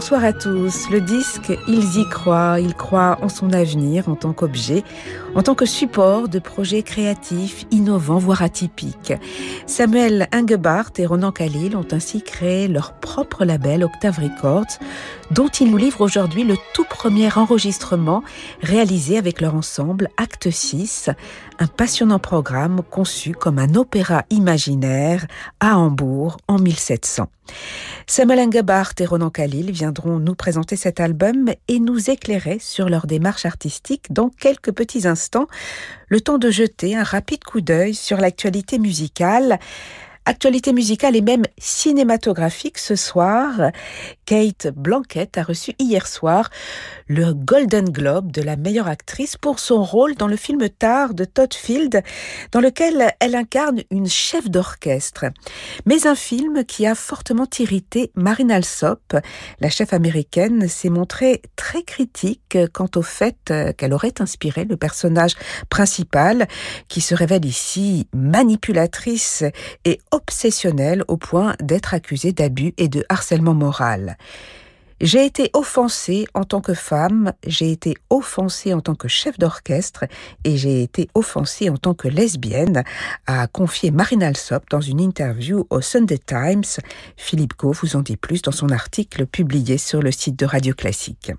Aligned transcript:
Bonsoir 0.00 0.24
à 0.24 0.32
tous. 0.32 0.88
Le 0.88 1.02
disque, 1.02 1.52
ils 1.68 1.98
y 1.98 2.08
croient. 2.08 2.58
Ils 2.58 2.74
croient 2.74 3.18
en 3.20 3.28
son 3.28 3.52
avenir 3.52 4.08
en 4.08 4.14
tant 4.14 4.32
qu'objet, 4.32 4.82
en 5.34 5.42
tant 5.42 5.54
que 5.54 5.66
support 5.66 6.30
de 6.30 6.38
projets 6.38 6.82
créatifs, 6.82 7.66
innovants, 7.70 8.16
voire 8.16 8.40
atypiques. 8.40 9.12
Samuel 9.66 10.26
Ingebart 10.32 10.92
et 10.96 11.04
Ronan 11.04 11.32
Khalil 11.32 11.76
ont 11.76 11.86
ainsi 11.92 12.22
créé 12.22 12.66
leur 12.66 12.94
propre 12.94 13.44
label 13.44 13.84
Octave 13.84 14.20
Records, 14.20 14.78
dont 15.32 15.48
ils 15.48 15.70
nous 15.70 15.76
livrent 15.76 16.00
aujourd'hui 16.00 16.44
le 16.44 16.56
tout 16.72 16.86
premier 16.88 17.28
enregistrement 17.36 18.22
réalisé 18.62 19.18
avec 19.18 19.42
leur 19.42 19.54
ensemble 19.54 20.08
Acte 20.16 20.50
6, 20.50 21.10
un 21.60 21.66
passionnant 21.66 22.18
programme 22.18 22.80
conçu 22.82 23.32
comme 23.32 23.58
un 23.58 23.74
opéra 23.74 24.24
imaginaire 24.30 25.26
à 25.60 25.76
Hambourg 25.76 26.38
en 26.48 26.58
1700. 26.58 27.28
Samuel 28.06 28.48
et 28.98 29.04
Ronan 29.04 29.30
Khalil 29.30 29.70
viendront 29.70 30.18
nous 30.18 30.34
présenter 30.34 30.76
cet 30.76 31.00
album 31.00 31.50
et 31.68 31.78
nous 31.78 32.10
éclairer 32.10 32.58
sur 32.58 32.88
leur 32.88 33.06
démarche 33.06 33.44
artistique 33.44 34.06
dans 34.10 34.30
quelques 34.30 34.72
petits 34.72 35.06
instants, 35.06 35.48
le 36.08 36.22
temps 36.22 36.38
de 36.38 36.50
jeter 36.50 36.96
un 36.96 37.04
rapide 37.04 37.44
coup 37.44 37.60
d'œil 37.60 37.94
sur 37.94 38.16
l'actualité 38.16 38.78
musicale. 38.78 39.58
Actualité 40.30 40.72
musicale 40.72 41.16
et 41.16 41.22
même 41.22 41.42
cinématographique 41.58 42.78
ce 42.78 42.94
soir. 42.94 43.72
Kate 44.26 44.68
Blanquette 44.68 45.36
a 45.38 45.42
reçu 45.42 45.72
hier 45.80 46.06
soir 46.06 46.50
le 47.08 47.32
Golden 47.34 47.86
Globe 47.86 48.30
de 48.30 48.40
la 48.40 48.54
meilleure 48.54 48.86
actrice 48.86 49.36
pour 49.36 49.58
son 49.58 49.82
rôle 49.82 50.14
dans 50.14 50.28
le 50.28 50.36
film 50.36 50.68
Tar 50.68 51.14
de 51.14 51.24
Todd 51.24 51.52
Field, 51.52 52.04
dans 52.52 52.60
lequel 52.60 53.12
elle 53.18 53.34
incarne 53.34 53.82
une 53.90 54.06
chef 54.06 54.48
d'orchestre. 54.48 55.24
Mais 55.84 56.06
un 56.06 56.14
film 56.14 56.64
qui 56.64 56.86
a 56.86 56.94
fortement 56.94 57.48
irrité 57.58 58.12
Marine 58.14 58.52
Alsop, 58.52 59.16
la 59.58 59.68
chef 59.68 59.92
américaine, 59.92 60.68
s'est 60.68 60.90
montrée 60.90 61.42
très 61.56 61.82
critique 61.82 62.56
quant 62.72 62.90
au 62.94 63.02
fait 63.02 63.52
qu'elle 63.76 63.92
aurait 63.92 64.20
inspiré 64.20 64.64
le 64.64 64.76
personnage 64.76 65.34
principal, 65.70 66.46
qui 66.86 67.00
se 67.00 67.16
révèle 67.16 67.44
ici 67.44 68.06
manipulatrice 68.14 69.42
et 69.84 69.98
obsessionnelle 70.20 71.04
au 71.08 71.16
point 71.16 71.54
d'être 71.60 71.94
accusée 71.94 72.32
d'abus 72.32 72.74
et 72.76 72.88
de 72.88 73.04
harcèlement 73.08 73.54
moral. 73.54 74.16
J'ai 75.00 75.24
été 75.24 75.48
offensée 75.54 76.26
en 76.34 76.44
tant 76.44 76.60
que 76.60 76.74
femme, 76.74 77.32
j'ai 77.46 77.72
été 77.72 77.94
offensée 78.10 78.74
en 78.74 78.82
tant 78.82 78.94
que 78.94 79.08
chef 79.08 79.38
d'orchestre 79.38 80.04
et 80.44 80.58
j'ai 80.58 80.82
été 80.82 81.08
offensée 81.14 81.70
en 81.70 81.78
tant 81.78 81.94
que 81.94 82.06
lesbienne, 82.06 82.84
a 83.26 83.46
confié 83.46 83.90
Marine 83.92 84.22
Alsop 84.22 84.64
dans 84.70 84.82
une 84.82 85.00
interview 85.00 85.66
au 85.70 85.80
Sunday 85.80 86.18
Times. 86.18 86.64
Philippe 87.16 87.54
Gau 87.58 87.72
vous 87.72 87.96
en 87.96 88.02
dit 88.02 88.18
plus 88.18 88.42
dans 88.42 88.52
son 88.52 88.68
article 88.68 89.24
publié 89.24 89.78
sur 89.78 90.02
le 90.02 90.12
site 90.12 90.38
de 90.38 90.44
Radio 90.44 90.74
Classique 90.74 91.32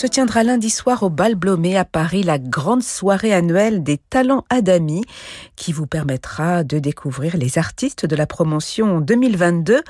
se 0.00 0.06
tiendra 0.06 0.42
lundi 0.44 0.70
soir 0.70 1.02
au 1.02 1.10
Bal 1.10 1.34
Blomé 1.34 1.76
à 1.76 1.84
Paris 1.84 2.22
la 2.22 2.38
grande 2.38 2.82
soirée 2.82 3.34
annuelle 3.34 3.82
des 3.82 3.98
talents 3.98 4.46
Adami 4.48 5.04
qui 5.56 5.74
vous 5.74 5.86
permettra 5.86 6.64
de 6.64 6.78
découvrir 6.78 7.36
les 7.36 7.58
artistes 7.58 8.06
de 8.06 8.16
la 8.16 8.26
promotion 8.26 9.02
2022. 9.02 9.82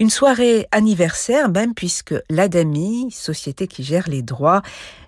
Une 0.00 0.10
soirée 0.10 0.66
anniversaire 0.72 1.48
même 1.48 1.72
puisque 1.72 2.16
l'Adami, 2.28 3.12
société 3.12 3.68
qui 3.68 3.84
gère 3.84 4.08
les 4.08 4.22
droits, 4.22 4.62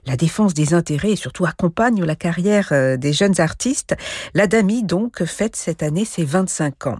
la 0.06 0.16
défense 0.16 0.54
des 0.54 0.74
intérêts 0.74 1.10
et 1.10 1.16
surtout 1.16 1.44
accompagne 1.44 2.04
la 2.04 2.14
carrière 2.14 2.68
euh, 2.70 2.96
des 2.96 3.12
jeunes 3.12 3.40
artistes, 3.40 3.96
l'Adami 4.32 4.84
donc 4.84 5.24
fête 5.24 5.56
cette 5.56 5.82
année 5.82 6.04
ses 6.04 6.24
25 6.24 6.86
ans. 6.86 6.98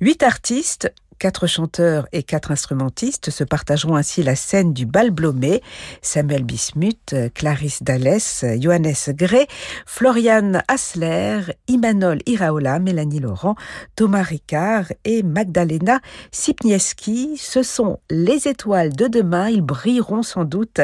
Huit 0.00 0.24
artistes, 0.24 0.92
Quatre 1.18 1.46
chanteurs 1.46 2.06
et 2.12 2.22
quatre 2.22 2.50
instrumentistes 2.50 3.30
se 3.30 3.42
partageront 3.42 3.96
ainsi 3.96 4.22
la 4.22 4.36
scène 4.36 4.74
du 4.74 4.84
bal 4.84 5.10
Blomé. 5.10 5.62
Samuel 6.02 6.44
Bismuth, 6.44 7.14
Clarisse 7.34 7.82
Dallès, 7.82 8.44
Johannes 8.60 8.92
Gray, 9.08 9.46
Florian 9.86 10.60
Asler, 10.68 11.40
Imanol 11.68 12.18
Iraola, 12.26 12.78
Mélanie 12.78 13.20
Laurent, 13.20 13.54
Thomas 13.96 14.22
Ricard 14.22 14.92
et 15.04 15.22
Magdalena 15.22 16.00
Sipnieski. 16.32 17.36
Ce 17.38 17.62
sont 17.62 17.98
les 18.10 18.46
étoiles 18.46 18.94
de 18.94 19.08
demain. 19.08 19.48
Ils 19.48 19.62
brilleront 19.62 20.22
sans 20.22 20.44
doute 20.44 20.80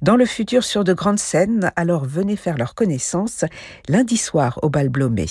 dans 0.00 0.16
le 0.16 0.24
futur 0.24 0.64
sur 0.64 0.84
de 0.84 0.94
grandes 0.94 1.18
scènes. 1.18 1.70
Alors 1.76 2.04
venez 2.06 2.36
faire 2.36 2.56
leur 2.56 2.74
connaissance 2.74 3.44
lundi 3.88 4.16
soir 4.16 4.58
au 4.62 4.70
bal 4.70 4.88
Blomé. 4.88 5.26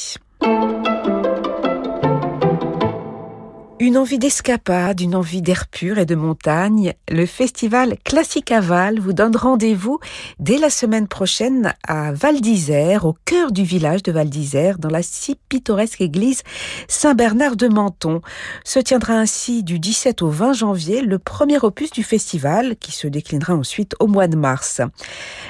Une 3.78 3.97
envie 3.97 4.19
d'escapade, 4.19 5.02
une 5.02 5.16
envie 5.16 5.41
d'air 5.41 5.68
pur 5.68 5.97
et 5.97 6.06
de 6.06 6.16
montagne, 6.16 6.94
le 7.09 7.25
festival 7.25 7.97
Classique 8.06 8.53
Val 8.53 9.02
vous 9.02 9.12
donne 9.12 9.36
rendez-vous 9.36 10.00
dès 10.40 10.58
la 10.58 10.69
semaine 10.69 11.09
prochaine 11.09 11.74
à 11.85 12.14
Val 12.14 12.40
d'Isère, 12.40 13.03
au 13.03 13.18
cœur 13.25 13.52
du 13.52 13.64
village 13.64 14.02
de 14.02 14.14
Val 14.14 14.30
d'Isère, 14.30 14.80
dans 14.80 14.90
la 14.90 15.03
si 15.03 15.35
pittoresque 15.50 16.00
église 16.00 16.44
Saint-Bernard 16.88 17.58
de 17.58 17.68
Menton. 17.68 18.22
Se 18.64 18.80
tiendra 18.80 19.16
ainsi 19.16 19.62
du 19.62 19.78
17 19.78 20.22
au 20.22 20.30
20 20.30 20.53
janvier 20.53 21.02
le 21.02 21.19
premier 21.19 21.58
opus 21.58 21.91
du 21.91 22.03
festival 22.03 22.78
qui 22.78 22.94
se 22.94 23.08
déclinera 23.08 23.56
ensuite 23.56 23.94
au 24.00 24.08
mois 24.08 24.28
de 24.28 24.38
mars. 24.38 24.80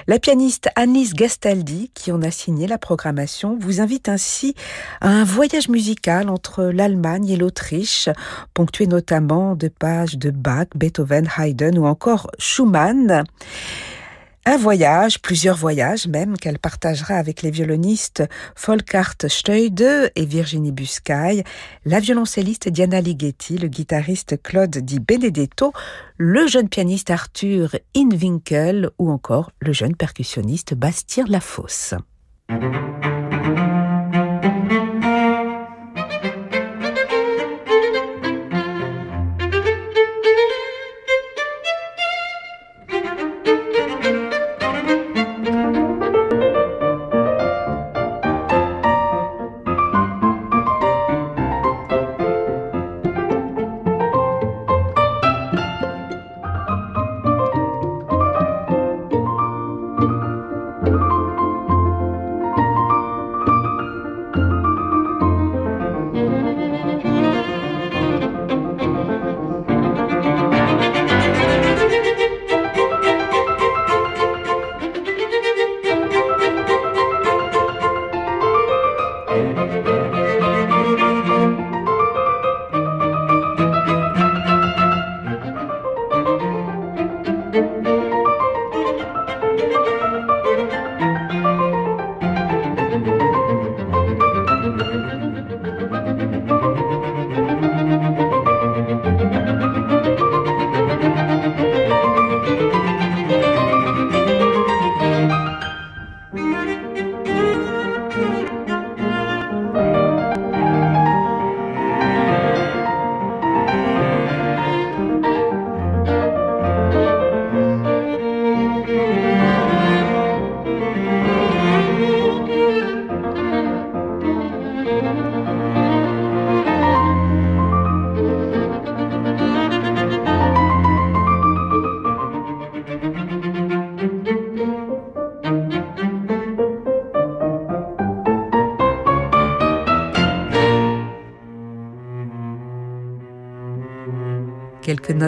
La 0.08 0.18
pianiste 0.18 0.70
Annelise 0.76 1.14
Gastaldi, 1.14 1.92
qui 1.94 2.12
en 2.12 2.24
a 2.24 2.32
signé 2.32 2.66
la 2.66 2.80
programmation, 2.80 3.56
vous 3.60 3.82
invite 3.82 4.10
ainsi 4.10 4.56
à 5.00 5.10
un 5.10 5.24
voyage 5.24 5.70
musical 5.70 6.28
entre 6.28 6.64
l'Allemagne 6.64 7.30
et 7.30 7.38
l'Autriche 7.38 8.10
ponctué 8.54 8.88
notamment 8.88 9.56
de 9.56 9.68
pages 9.68 10.18
de 10.18 10.32
Bach, 10.32 10.68
Beethoven, 10.76 11.28
Haydn 11.38 11.78
ou 11.78 11.86
encore 11.86 12.30
Schumann. 12.40 13.24
Un 14.48 14.58
voyage, 14.58 15.20
plusieurs 15.24 15.58
voyages 15.58 16.06
même, 16.06 16.38
qu'elle 16.38 16.60
partagera 16.60 17.16
avec 17.16 17.42
les 17.42 17.50
violonistes 17.50 18.24
Volkart 18.56 19.16
Steude 19.28 20.12
et 20.16 20.26
Virginie 20.26 20.72
Buscaille, 20.72 21.44
la 21.84 22.00
violoncelliste 22.00 22.70
Diana 22.70 23.02
Ligeti, 23.02 23.58
le 23.58 23.68
guitariste 23.68 24.40
Claude 24.44 24.78
Di 24.78 25.00
Benedetto, 25.00 25.74
le 26.18 26.46
jeune 26.46 26.70
pianiste 26.70 27.10
Arthur 27.10 27.76
Inwinkel 27.96 28.92
ou 29.00 29.10
encore 29.10 29.50
le 29.62 29.74
jeune 29.74 29.96
percussionniste 29.96 30.76
Bastien 30.76 31.26
Lafosse. 31.28 31.96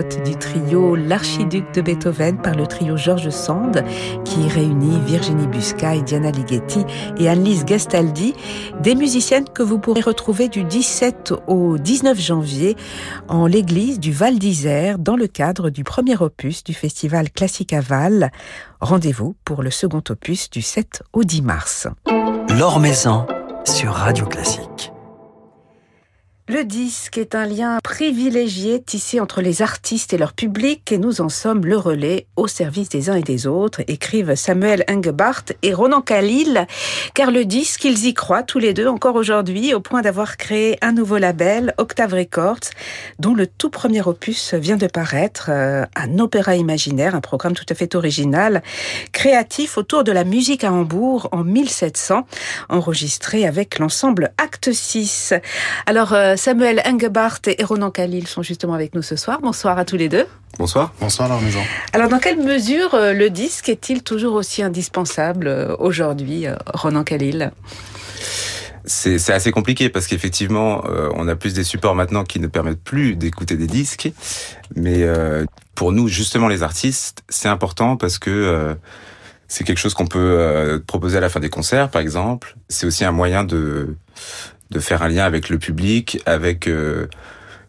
Du 0.04 0.36
trio 0.36 0.96
L'Archiduc 0.96 1.74
de 1.74 1.82
Beethoven 1.82 2.38
par 2.38 2.56
le 2.56 2.68
trio 2.68 2.98
Georges 2.98 3.30
Sand, 3.30 3.84
qui 4.26 4.48
réunit 4.48 5.00
Virginie 5.06 5.48
Busca 5.48 5.96
Diana 5.98 6.32
Ligeti 6.32 6.86
et 7.18 7.30
Annelise 7.30 7.66
Gastaldi, 7.66 8.34
des 8.82 8.96
musiciennes 8.96 9.48
que 9.50 9.64
vous 9.64 9.80
pourrez 9.80 10.02
retrouver 10.02 10.48
du 10.50 10.64
17 10.64 11.34
au 11.48 11.78
19 11.78 12.20
janvier 12.20 12.76
en 13.28 13.48
l'église 13.48 14.00
du 14.00 14.12
Val 14.12 14.40
d'Isère 14.40 15.00
dans 15.00 15.16
le 15.16 15.28
cadre 15.28 15.70
du 15.70 15.84
premier 15.84 16.16
opus 16.22 16.64
du 16.64 16.74
festival 16.74 17.32
Classique 17.32 17.74
à 17.74 17.82
Val. 17.82 18.32
Rendez-vous 18.82 19.36
pour 19.46 19.64
le 19.64 19.72
second 19.72 20.04
opus 20.10 20.50
du 20.50 20.62
7 20.62 21.04
au 21.14 21.24
10 21.24 21.42
mars. 21.42 21.88
L'Or 22.58 22.82
sur 23.66 23.92
Radio 23.92 24.26
Classique. 24.26 24.92
Le 26.50 26.64
disque 26.64 27.18
est 27.18 27.36
un 27.36 27.46
lien 27.46 27.78
privilégié 27.84 28.82
tissé 28.82 29.20
entre 29.20 29.42
les 29.42 29.62
artistes 29.62 30.14
et 30.14 30.18
leur 30.18 30.32
public 30.32 30.94
et 30.94 30.98
nous 30.98 31.20
en 31.20 31.28
sommes 31.28 31.66
le 31.66 31.76
relais 31.76 32.26
au 32.38 32.48
service 32.48 32.88
des 32.88 33.10
uns 33.10 33.16
et 33.16 33.22
des 33.22 33.48
autres, 33.48 33.82
écrivent 33.90 34.34
Samuel 34.36 34.86
Engebart 34.90 35.44
et 35.62 35.74
Ronan 35.74 36.00
Khalil, 36.00 36.66
car 37.14 37.32
le 37.32 37.44
disque, 37.44 37.84
ils 37.84 38.06
y 38.06 38.14
croient 38.14 38.44
tous 38.44 38.60
les 38.60 38.74
deux 38.74 38.88
encore 38.88 39.16
aujourd'hui 39.16 39.74
au 39.74 39.82
point 39.82 40.02
d'avoir 40.02 40.38
créé 40.38 40.78
un 40.82 40.94
nouveau 40.94 41.18
label, 41.18 41.74
Octave 41.78 42.14
Records, 42.14 42.72
dont 43.20 43.34
le 43.34 43.46
tout 43.46 43.70
premier 43.70 44.08
opus 44.08 44.54
vient 44.54 44.78
de 44.78 44.88
paraître, 44.88 45.48
euh, 45.50 45.86
un 45.98 46.18
opéra 46.18 46.56
imaginaire, 46.56 47.14
un 47.14 47.20
programme 47.20 47.56
tout 47.56 47.66
à 47.68 47.76
fait 47.76 47.94
original, 47.94 48.64
créatif 49.12 49.78
autour 49.78 50.06
de 50.06 50.14
la 50.14 50.24
musique 50.24 50.64
à 50.64 50.72
Hambourg 50.72 51.28
en 51.34 51.44
1700, 51.44 52.26
enregistré 52.70 53.46
avec 53.46 53.80
l'ensemble 53.80 54.32
Acte 54.38 54.72
6. 54.72 55.34
Alors, 55.86 56.14
euh, 56.14 56.37
Samuel 56.38 56.82
Engebart 56.86 57.40
et 57.48 57.64
Ronan 57.64 57.92
Khalil 57.92 58.28
sont 58.28 58.44
justement 58.44 58.74
avec 58.74 58.96
nous 58.96 59.02
ce 59.02 59.16
soir. 59.16 59.40
Bonsoir 59.42 59.78
à 59.78 59.86
tous 59.86 59.98
les 59.98 60.08
deux. 60.08 60.26
Bonsoir. 60.58 60.94
Bonsoir, 61.00 61.28
la 61.28 61.40
maison. 61.40 61.60
Alors, 61.94 62.10
dans 62.10 62.20
quelle 62.20 62.40
mesure 62.40 62.94
euh, 62.94 63.14
le 63.14 63.30
disque 63.30 63.70
est-il 63.70 64.04
toujours 64.04 64.34
aussi 64.34 64.64
indispensable 64.64 65.48
euh, 65.48 65.76
aujourd'hui, 65.78 66.48
euh, 66.48 66.56
Ronan 66.74 67.04
Khalil? 67.04 67.52
C'est 68.86 69.34
assez 69.34 69.52
compliqué 69.52 69.90
parce 69.90 70.08
qu'effectivement, 70.08 70.82
on 71.14 71.28
a 71.28 71.36
plus 71.36 71.54
des 71.54 71.66
supports 71.66 71.94
maintenant 71.94 72.24
qui 72.24 72.40
ne 72.40 72.48
permettent 72.48 72.82
plus 72.82 73.18
d'écouter 73.18 73.58
des 73.58 73.68
disques. 73.68 74.10
Mais 74.78 75.06
pour 75.76 75.92
nous, 75.92 76.08
justement, 76.08 76.48
les 76.48 76.64
artistes, 76.64 77.22
c'est 77.28 77.50
important 77.50 77.98
parce 77.98 78.18
que 78.18 78.78
c'est 79.50 79.66
quelque 79.66 79.80
chose 79.80 79.94
qu'on 79.94 80.08
peut 80.08 80.82
proposer 80.88 81.18
à 81.18 81.20
la 81.20 81.28
fin 81.28 81.42
des 81.42 81.50
concerts, 81.50 81.90
par 81.90 82.02
exemple. 82.02 82.56
C'est 82.70 82.86
aussi 82.86 83.04
un 83.04 83.12
moyen 83.12 83.44
de 83.44 83.98
de 84.72 84.80
faire 84.80 85.02
un 85.02 85.10
lien 85.10 85.26
avec 85.26 85.50
le 85.50 85.58
public, 85.58 86.22
avec 86.26 86.68
euh, 86.68 87.08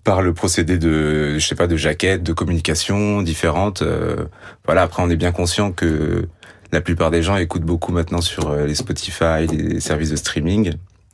par 0.05 0.23
le 0.23 0.33
procédé 0.33 0.79
de 0.79 1.39
je 1.39 1.47
sais 1.47 1.55
pas 1.55 1.67
de 1.67 1.77
jaquettes, 1.77 2.23
de 2.23 2.33
communication 2.33 3.23
différentes. 3.23 3.83
Euh, 3.83 4.25
voilà. 4.65 4.83
Après, 4.83 5.03
on 5.03 5.11
est 5.11 5.17
bien 5.17 5.33
conscient 5.33 5.73
que 5.73 6.27
la 6.73 6.81
plupart 6.81 7.11
des 7.11 7.23
gens 7.23 7.37
écoutent 7.37 7.63
beaucoup 7.63 7.93
maintenant 7.93 8.21
sur 8.21 8.51
euh, 8.51 8.67
les 8.67 8.75
Spotify, 8.75 9.47
les 9.51 9.81
services 9.81 10.11
de 10.11 10.17
streaming, 10.17 10.73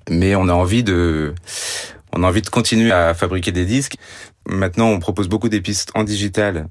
mais 0.08 0.34
on 0.36 0.48
a 0.48 0.52
envie 0.52 0.82
de 0.82 1.34
on 2.12 2.22
a 2.22 2.28
envie 2.28 2.42
de 2.42 2.48
continuer 2.48 2.92
à 2.92 3.14
fabriquer 3.14 3.52
des 3.52 3.64
disques. 3.64 3.96
Maintenant, 4.46 4.88
on 4.88 5.00
propose 5.00 5.28
beaucoup 5.28 5.48
des 5.48 5.60
pistes 5.60 5.90
en 5.94 6.04
digital 6.04 6.68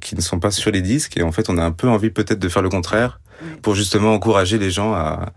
qui 0.00 0.14
ne 0.14 0.20
sont 0.20 0.38
pas 0.38 0.50
sur 0.50 0.70
les 0.70 0.82
disques 0.82 1.16
et 1.16 1.22
en 1.22 1.32
fait, 1.32 1.48
on 1.48 1.58
a 1.58 1.64
un 1.64 1.72
peu 1.72 1.88
envie 1.88 2.10
peut-être 2.10 2.38
de 2.38 2.48
faire 2.48 2.62
le 2.62 2.68
contraire 2.68 3.20
pour 3.62 3.74
justement 3.74 4.14
encourager 4.14 4.58
les 4.58 4.70
gens 4.70 4.92
à, 4.92 5.32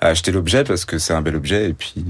à 0.00 0.08
acheter 0.08 0.32
l'objet 0.32 0.64
parce 0.64 0.84
que 0.84 0.98
c'est 0.98 1.14
un 1.14 1.22
bel 1.22 1.36
objet 1.36 1.70
et 1.70 1.74
puis 1.74 2.04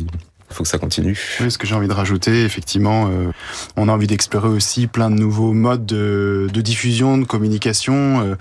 il 0.53 0.55
faut 0.55 0.63
que 0.63 0.69
ça 0.69 0.79
continue. 0.79 1.19
Oui, 1.41 1.51
ce 1.51 1.59
que 1.59 1.67
j'ai 1.67 1.75
envie 1.75 1.89
de 1.89 1.93
rajouter, 1.93 2.45
effectivement, 2.45 3.09
euh, 3.11 3.33
on 3.77 3.89
a 3.89 3.93
envie 3.93 4.07
d'explorer 4.07 4.49
aussi 4.49 4.87
plein 4.87 5.11
de 5.11 5.17
nouveaux 5.17 5.53
modes 5.53 5.87
de, 5.87 6.49
de 6.53 6.61
diffusion, 6.61 7.19
de 7.19 7.25
communication. 7.25 8.21
Euh, 8.21 8.35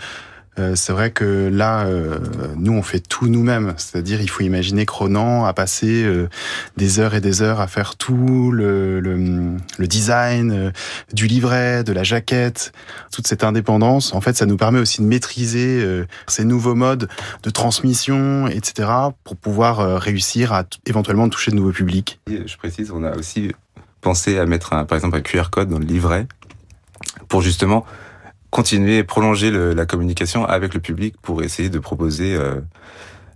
euh, 0.60 0.76
c'est 0.76 0.92
vrai 0.92 1.12
que 1.12 1.50
là, 1.52 1.86
euh, 1.86 2.20
nous, 2.58 2.74
on 2.74 2.82
fait 2.82 3.00
tout 3.00 3.28
nous-mêmes. 3.28 3.74
C'est-à-dire, 3.78 4.22
il 4.22 4.30
faut 4.30 4.44
imaginer 4.44 4.86
que 4.86 4.92
Ronan 4.92 5.46
a 5.46 5.54
passé 5.54 6.04
euh, 6.04 6.28
des 6.76 7.00
heures 7.00 7.16
et 7.16 7.22
des 7.22 7.42
heures 7.42 7.62
à 7.62 7.68
faire 7.68 7.96
tout 7.96 8.52
le, 8.52 9.02
design 9.80 10.74
du 11.14 11.28
livret, 11.28 11.84
de 11.84 11.94
la 11.94 12.04
jaquette, 12.04 12.74
toute 13.12 13.28
cette 13.28 13.44
indépendance. 13.44 14.14
En 14.14 14.22
fait, 14.22 14.36
ça 14.36 14.46
nous 14.46 14.58
permet 14.58 14.80
aussi 14.80 15.02
de 15.02 15.06
maîtriser 15.06 15.86
ces 16.28 16.46
nouveaux 16.46 16.76
modes 16.76 17.08
de 17.44 17.50
transmission, 17.50 18.48
etc., 18.48 18.90
pour 19.24 19.36
pouvoir 19.36 20.00
réussir 20.00 20.54
à 20.54 20.64
éventuellement 20.86 21.28
toucher 21.30 21.52
de 21.52 21.56
nouveaux 21.56 21.72
publics. 21.72 22.20
Je 22.28 22.58
précise, 22.58 22.92
on 22.92 23.04
a 23.04 23.16
aussi 23.16 23.52
pensé 24.02 24.38
à 24.38 24.46
mettre, 24.46 24.70
par 24.86 24.96
exemple, 24.96 25.18
un 25.18 25.22
QR 25.22 25.50
code 25.52 25.70
dans 25.70 25.80
le 25.80 25.86
livret 25.86 26.28
pour 27.28 27.42
justement 27.42 27.86
continuer 28.52 29.00
et 29.00 29.04
prolonger 29.04 29.50
le, 29.50 29.74
la 29.74 29.86
communication 29.86 30.46
avec 30.46 30.74
le 30.74 30.80
public 30.80 31.16
pour 31.22 31.42
essayer 31.42 31.70
de 31.70 31.80
proposer 31.80 32.38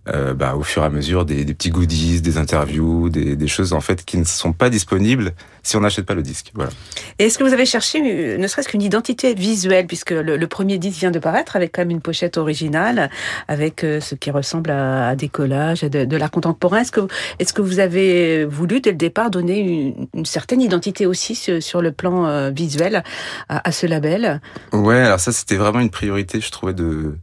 euh, 0.07 0.33
bah, 0.33 0.55
au 0.55 0.63
fur 0.63 0.83
et 0.83 0.85
à 0.85 0.89
mesure 0.89 1.25
des, 1.25 1.45
des 1.45 1.53
petits 1.53 1.69
goodies, 1.69 2.21
des 2.21 2.37
interviews, 2.37 3.09
des, 3.09 3.35
des, 3.35 3.47
choses 3.47 3.73
en 3.73 3.81
fait 3.81 4.05
qui 4.05 4.17
ne 4.17 4.23
sont 4.23 4.53
pas 4.53 4.69
disponibles 4.69 5.33
si 5.63 5.75
on 5.77 5.81
n'achète 5.81 6.05
pas 6.05 6.13
le 6.13 6.21
disque. 6.21 6.51
Voilà. 6.53 6.69
Et 7.17 7.25
est-ce 7.25 7.39
que 7.39 7.43
vous 7.43 7.53
avez 7.53 7.65
cherché, 7.65 7.99
euh, 8.03 8.37
ne 8.37 8.47
serait-ce 8.47 8.69
qu'une 8.69 8.83
identité 8.83 9.33
visuelle, 9.33 9.87
puisque 9.87 10.11
le, 10.11 10.37
le, 10.37 10.47
premier 10.47 10.77
disque 10.77 10.99
vient 10.99 11.11
de 11.11 11.17
paraître 11.17 11.55
avec 11.55 11.71
quand 11.73 11.81
même 11.81 11.89
une 11.89 12.01
pochette 12.01 12.37
originale, 12.37 13.09
avec 13.47 13.83
euh, 13.83 13.99
ce 13.99 14.13
qui 14.13 14.29
ressemble 14.29 14.69
à, 14.69 15.09
à 15.09 15.15
des 15.15 15.27
collages, 15.27 15.83
à 15.83 15.89
de, 15.89 16.05
de 16.05 16.17
l'art 16.17 16.31
contemporain. 16.31 16.81
Est-ce 16.81 16.91
que, 16.91 17.01
est-ce 17.39 17.51
que 17.51 17.63
vous 17.63 17.79
avez 17.79 18.45
voulu 18.45 18.79
dès 18.79 18.91
le 18.91 18.97
départ 18.97 19.31
donner 19.31 19.59
une, 19.59 20.07
une 20.13 20.25
certaine 20.25 20.61
identité 20.61 21.07
aussi 21.07 21.33
sur, 21.33 21.61
sur 21.63 21.81
le 21.81 21.91
plan 21.91 22.27
euh, 22.27 22.51
visuel 22.51 23.03
à, 23.49 23.67
à, 23.67 23.71
ce 23.71 23.87
label? 23.87 24.41
Ouais, 24.71 24.99
alors 24.99 25.19
ça 25.19 25.31
c'était 25.31 25.55
vraiment 25.55 25.79
une 25.79 25.89
priorité, 25.89 26.39
je 26.41 26.51
trouvais 26.51 26.73
de 26.73 27.15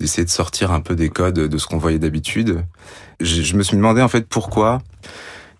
d'essayer 0.00 0.24
de 0.24 0.30
sortir 0.30 0.72
un 0.72 0.80
peu 0.80 0.94
des 0.94 1.08
codes 1.08 1.38
de 1.38 1.58
ce 1.58 1.66
qu'on 1.66 1.78
voyait 1.78 1.98
d'habitude. 1.98 2.64
Je, 3.20 3.42
je, 3.42 3.56
me 3.56 3.62
suis 3.62 3.76
demandé 3.76 4.02
en 4.02 4.08
fait 4.08 4.26
pourquoi 4.26 4.82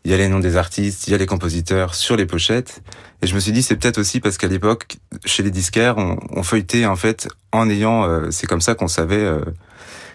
il 0.05 0.11
y 0.11 0.15
a 0.15 0.19
les 0.19 0.29
noms 0.29 0.41
des 0.41 0.57
artistes, 0.57 1.09
il 1.09 1.13
y 1.13 1.15
a 1.15 1.19
les 1.19 1.27
compositeurs 1.27 1.95
sur 1.95 2.17
les 2.17 2.27
pochettes. 2.27 2.83
Et 3.23 3.27
je 3.27 3.35
me 3.35 3.41
suis 3.41 3.53
dit 3.53 3.63
c'est 3.63 3.77
peut-être 3.77 3.99
aussi 3.99 4.21
parce 4.21 4.37
qu'à 4.37 4.49
l'époque, 4.49 4.99
chez 5.25 5.43
les 5.43 5.51
disquaires, 5.51 5.97
on, 5.97 6.19
on, 6.31 6.43
feuilletait 6.43 6.85
en 6.85 6.97
fait 6.97 7.29
en 7.53 7.71
ayant, 7.71 8.05
euh, 8.05 8.31
c'est 8.31 8.47
comme 8.47 8.61
ça 8.61 8.75
qu'on 8.75 8.89
savait 8.89 9.17
euh, 9.17 9.41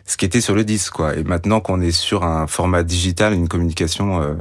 ce 0.06 0.16
qui 0.16 0.26
était 0.26 0.42
sur 0.42 0.54
le 0.54 0.64
disque 0.64 0.94
quoi. 0.94 1.16
Et 1.16 1.24
maintenant 1.24 1.60
qu'on 1.60 1.82
est 1.82 1.92
sur 1.92 2.24
un 2.24 2.46
format 2.46 2.84
digital, 2.84 3.34
une 3.34 3.48
communication, 3.48 4.22
euh, 4.22 4.36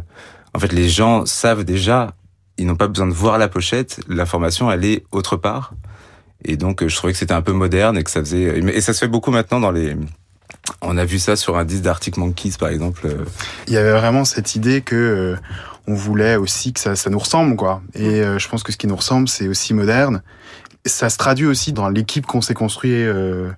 en 0.53 0.59
fait 0.59 0.73
les 0.73 0.89
gens 0.89 1.25
savent 1.25 1.65
déjà, 1.65 2.15
ils 2.59 2.67
n'ont 2.67 2.77
pas 2.77 2.89
besoin 2.89 3.07
de 3.07 3.15
voir 3.15 3.39
la 3.39 3.49
pochette, 3.49 4.01
l'information 4.07 4.71
elle 4.71 4.85
est 4.85 5.05
autre 5.13 5.37
part. 5.37 5.73
Et 6.45 6.57
donc, 6.57 6.87
je 6.87 6.95
trouvais 6.95 7.13
que 7.13 7.19
c'était 7.19 7.35
un 7.35 7.43
peu 7.43 7.53
moderne 7.53 7.99
et 7.99 8.05
que 8.05 8.11
ça 8.11 8.21
faisait. 8.21 8.59
Et 8.59 8.81
ça 8.81 8.93
se 8.93 9.01
fait 9.01 9.09
beaucoup 9.09 9.31
maintenant 9.31 9.61
dans 9.61 9.71
les. 9.71 9.97
On 10.83 10.97
a 10.97 11.05
vu 11.05 11.19
ça 11.19 11.37
sur 11.37 11.57
un 11.57 11.65
disque 11.65 11.83
d'Arctic 11.83 12.17
Monkeys, 12.17 12.55
par 12.59 12.69
exemple. 12.69 13.09
Il 13.67 13.73
y 13.73 13.77
avait 13.77 13.93
vraiment 13.93 14.25
cette 14.25 14.55
idée 14.55 14.83
que 14.83 14.95
euh, 14.97 15.37
on 15.87 15.95
voulait 15.95 16.37
aussi 16.37 16.73
que 16.73 16.81
ça, 16.81 16.95
ça 16.95 17.11
nous 17.11 17.19
ressemble, 17.19 17.57
quoi. 17.57 17.83
Et 17.95 18.21
euh, 18.21 18.39
je 18.39 18.49
pense 18.49 18.63
que 18.63 18.73
ce 18.73 18.77
qui 18.77 18.87
nous 18.87 18.97
ressemble, 18.97 19.29
c'est 19.29 19.49
aussi 19.49 19.75
moderne. 19.75 20.23
Ça 20.85 21.11
se 21.11 21.17
traduit 21.17 21.47
aussi 21.47 21.73
dans 21.73 21.89
l'équipe 21.89 22.27
qu'on 22.27 22.41
s'est 22.41 22.55
construit 22.55 22.93
euh, 22.93 23.51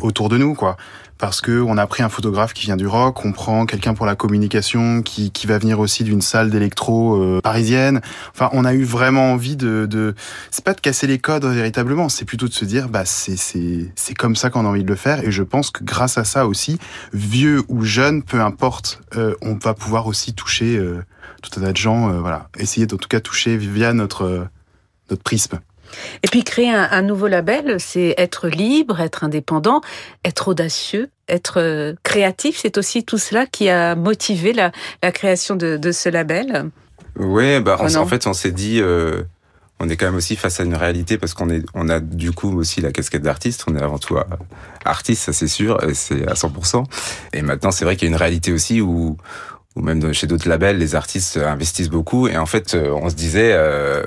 autour 0.00 0.28
de 0.28 0.36
nous, 0.36 0.54
quoi 0.54 0.76
parce 1.18 1.40
que 1.40 1.60
on 1.60 1.78
a 1.78 1.86
pris 1.86 2.02
un 2.02 2.08
photographe 2.08 2.52
qui 2.52 2.66
vient 2.66 2.76
du 2.76 2.86
rock, 2.86 3.24
on 3.24 3.32
prend 3.32 3.66
quelqu'un 3.66 3.94
pour 3.94 4.06
la 4.06 4.16
communication 4.16 5.02
qui, 5.02 5.30
qui 5.30 5.46
va 5.46 5.58
venir 5.58 5.80
aussi 5.80 6.04
d'une 6.04 6.20
salle 6.20 6.50
d'électro 6.50 7.16
euh, 7.22 7.40
parisienne. 7.40 8.00
Enfin, 8.32 8.50
on 8.52 8.64
a 8.64 8.74
eu 8.74 8.84
vraiment 8.84 9.32
envie 9.32 9.56
de, 9.56 9.86
de... 9.86 10.14
c'est 10.50 10.64
pas 10.64 10.74
de 10.74 10.80
casser 10.80 11.06
les 11.06 11.18
codes 11.18 11.44
véritablement, 11.44 12.08
c'est 12.08 12.24
plutôt 12.24 12.48
de 12.48 12.52
se 12.52 12.64
dire 12.64 12.88
bah 12.88 13.04
c'est 13.04 13.36
c'est 13.36 13.90
c'est 13.94 14.14
comme 14.14 14.36
ça 14.36 14.50
qu'on 14.50 14.64
a 14.66 14.68
envie 14.68 14.84
de 14.84 14.88
le 14.88 14.96
faire 14.96 15.24
et 15.24 15.30
je 15.30 15.42
pense 15.42 15.70
que 15.70 15.84
grâce 15.84 16.18
à 16.18 16.24
ça 16.24 16.46
aussi, 16.46 16.78
vieux 17.12 17.62
ou 17.68 17.82
jeune, 17.82 18.22
peu 18.22 18.40
importe, 18.40 19.00
euh, 19.16 19.34
on 19.42 19.54
va 19.54 19.74
pouvoir 19.74 20.06
aussi 20.06 20.34
toucher 20.34 20.76
euh, 20.76 21.02
tout 21.42 21.60
un 21.60 21.62
tas 21.62 21.72
de 21.72 21.76
gens, 21.76 22.10
euh, 22.10 22.20
voilà, 22.20 22.48
essayer 22.58 22.86
en 22.92 22.96
tout 22.96 23.08
cas 23.08 23.20
toucher 23.20 23.56
via 23.56 23.92
notre 23.92 24.48
notre 25.10 25.22
prisme. 25.22 25.60
Et 26.22 26.28
puis 26.28 26.44
créer 26.44 26.70
un, 26.70 26.88
un 26.90 27.02
nouveau 27.02 27.26
label, 27.26 27.76
c'est 27.78 28.14
être 28.18 28.48
libre, 28.48 29.00
être 29.00 29.24
indépendant, 29.24 29.80
être 30.24 30.48
audacieux, 30.48 31.10
être 31.28 31.94
créatif. 32.02 32.58
C'est 32.62 32.78
aussi 32.78 33.04
tout 33.04 33.18
cela 33.18 33.46
qui 33.46 33.68
a 33.68 33.94
motivé 33.94 34.52
la, 34.52 34.72
la 35.02 35.12
création 35.12 35.56
de, 35.56 35.76
de, 35.76 35.92
ce 35.92 36.08
label. 36.08 36.70
Oui, 37.18 37.60
bah, 37.60 37.78
oh 37.80 37.96
en 37.96 38.06
fait, 38.06 38.26
on 38.26 38.32
s'est 38.32 38.52
dit, 38.52 38.80
euh, 38.80 39.22
on 39.80 39.88
est 39.88 39.96
quand 39.96 40.06
même 40.06 40.16
aussi 40.16 40.36
face 40.36 40.60
à 40.60 40.64
une 40.64 40.74
réalité 40.74 41.18
parce 41.18 41.34
qu'on 41.34 41.50
est, 41.50 41.64
on 41.74 41.88
a 41.88 42.00
du 42.00 42.32
coup 42.32 42.56
aussi 42.58 42.80
la 42.80 42.92
casquette 42.92 43.22
d'artiste. 43.22 43.64
On 43.66 43.76
est 43.76 43.82
avant 43.82 43.98
tout 43.98 44.16
artiste, 44.84 45.22
ça 45.22 45.32
c'est 45.32 45.48
sûr, 45.48 45.78
c'est 45.94 46.26
à 46.28 46.34
100%. 46.34 46.84
Et 47.32 47.42
maintenant, 47.42 47.70
c'est 47.70 47.84
vrai 47.84 47.96
qu'il 47.96 48.08
y 48.08 48.10
a 48.10 48.14
une 48.14 48.20
réalité 48.20 48.52
aussi 48.52 48.80
où 48.80 49.16
ou 49.76 49.82
même 49.82 50.12
chez 50.12 50.26
d'autres 50.26 50.48
labels, 50.48 50.78
les 50.78 50.94
artistes 50.94 51.36
investissent 51.36 51.90
beaucoup. 51.90 52.28
Et 52.28 52.36
en 52.36 52.46
fait, 52.46 52.74
on 52.74 53.08
se 53.08 53.14
disait, 53.14 53.56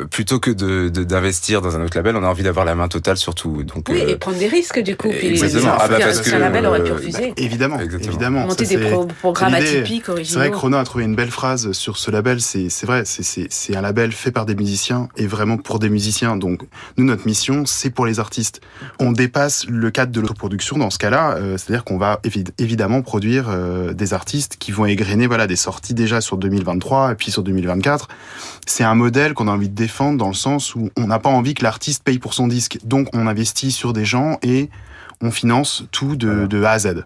plutôt 0.09 0.39
que 0.39 0.51
de 0.51 0.89
d'investir 0.89 1.61
dans 1.61 1.77
un 1.77 1.83
autre 1.83 1.95
label, 1.95 2.15
on 2.15 2.23
a 2.23 2.27
envie 2.27 2.43
d'avoir 2.43 2.65
la 2.65 2.75
main 2.75 2.87
totale 2.87 3.17
sur 3.17 3.35
tout. 3.35 3.63
Donc, 3.63 3.87
oui, 3.89 4.03
et 4.07 4.15
prendre 4.15 4.37
des 4.37 4.47
risques 4.47 4.79
du 4.79 4.95
coup. 4.95 5.09
Exactement. 5.09 5.73
Ah, 5.79 5.87
bah, 5.87 5.97
parce 5.99 6.21
que, 6.21 6.35
label 6.35 6.65
aurait 6.65 6.83
pu 6.83 6.91
refuser. 6.91 7.33
évidemment, 7.37 7.79
évidemment. 7.79 8.47
Monter 8.47 8.65
des 8.65 8.77
programmes 9.19 9.53
atypiques, 9.53 10.09
originaux. 10.09 10.29
C'est 10.29 10.39
vrai 10.39 10.51
que 10.51 10.57
Renaud 10.57 10.77
a 10.77 10.83
trouvé 10.83 11.03
une 11.03 11.15
belle 11.15 11.31
phrase 11.31 11.71
sur 11.71 11.97
ce 11.97 12.11
label. 12.11 12.41
C'est 12.41 12.85
vrai, 12.85 13.03
c'est 13.05 13.75
un 13.75 13.81
label 13.81 14.11
fait 14.11 14.31
par 14.31 14.45
des 14.45 14.55
musiciens 14.55 15.09
et 15.17 15.27
vraiment 15.27 15.57
pour 15.57 15.79
des 15.79 15.89
musiciens. 15.89 16.35
Donc, 16.35 16.61
nous, 16.97 17.05
notre 17.05 17.25
mission, 17.25 17.65
c'est 17.65 17.89
pour 17.89 18.05
les 18.05 18.19
artistes. 18.19 18.61
On 18.99 19.11
dépasse 19.11 19.65
le 19.67 19.91
cadre 19.91 20.11
de 20.11 20.19
l'autoproduction 20.19 20.77
dans 20.77 20.89
ce 20.89 20.97
cas-là. 20.97 21.35
Euh, 21.35 21.57
c'est-à-dire 21.57 21.83
qu'on 21.83 21.97
va 21.97 22.19
évidemment 22.57 23.01
produire 23.01 23.47
euh, 23.49 23.93
des 23.93 24.13
artistes 24.13 24.57
qui 24.59 24.71
vont 24.71 24.85
égrener 24.85 25.27
voilà, 25.27 25.47
des 25.47 25.55
sorties 25.59 25.93
déjà 25.93 26.21
sur 26.21 26.37
2023 26.37 27.11
et 27.11 27.15
puis 27.15 27.31
sur 27.31 27.43
2024. 27.43 28.07
C'est 28.65 28.83
un 28.83 28.95
modèle 28.95 29.33
qu'on 29.33 29.47
a 29.47 29.51
envie 29.51 29.69
de 29.69 29.75
défendre 29.75 30.17
dans 30.17 30.27
le 30.27 30.33
sens 30.33 30.75
où 30.75 30.89
on 30.97 31.07
n'a 31.07 31.19
pas 31.19 31.29
envie 31.29 31.53
que 31.53 31.63
l'artiste 31.63 32.03
paye 32.03 32.19
pour 32.19 32.33
son 32.33 32.47
disque. 32.47 32.79
Donc, 32.83 33.07
on 33.13 33.27
investit 33.27 33.71
sur 33.71 33.93
des 33.93 34.05
gens 34.05 34.37
et 34.41 34.69
on 35.21 35.31
finance 35.31 35.83
tout 35.91 36.15
de, 36.15 36.47
de 36.47 36.63
A 36.63 36.71
à 36.71 36.79
Z. 36.79 37.03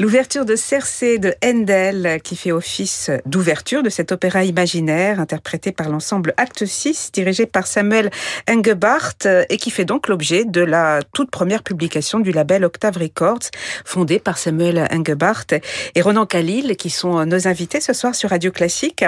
L'ouverture 0.00 0.46
de 0.46 0.56
Cersei 0.56 1.18
de 1.18 1.34
Handel, 1.44 2.20
qui 2.24 2.34
fait 2.34 2.52
office 2.52 3.10
d'ouverture 3.26 3.82
de 3.82 3.90
cet 3.90 4.12
opéra 4.12 4.44
imaginaire 4.44 5.20
interprété 5.20 5.72
par 5.72 5.90
l'ensemble 5.90 6.32
Acte 6.38 6.64
6, 6.64 7.10
dirigé 7.12 7.44
par 7.44 7.66
Samuel 7.66 8.10
Engebart, 8.48 9.18
et 9.50 9.58
qui 9.58 9.70
fait 9.70 9.84
donc 9.84 10.08
l'objet 10.08 10.46
de 10.46 10.62
la 10.62 11.00
toute 11.12 11.30
première 11.30 11.62
publication 11.62 12.18
du 12.18 12.32
label 12.32 12.64
Octave 12.64 12.96
Records, 12.96 13.50
fondé 13.84 14.18
par 14.20 14.38
Samuel 14.38 14.88
Engebart 14.90 15.44
et 15.94 16.00
Ronan 16.00 16.24
Khalil, 16.24 16.76
qui 16.76 16.88
sont 16.88 17.26
nos 17.26 17.46
invités 17.46 17.82
ce 17.82 17.92
soir 17.92 18.14
sur 18.14 18.30
Radio 18.30 18.50
Classique. 18.50 19.04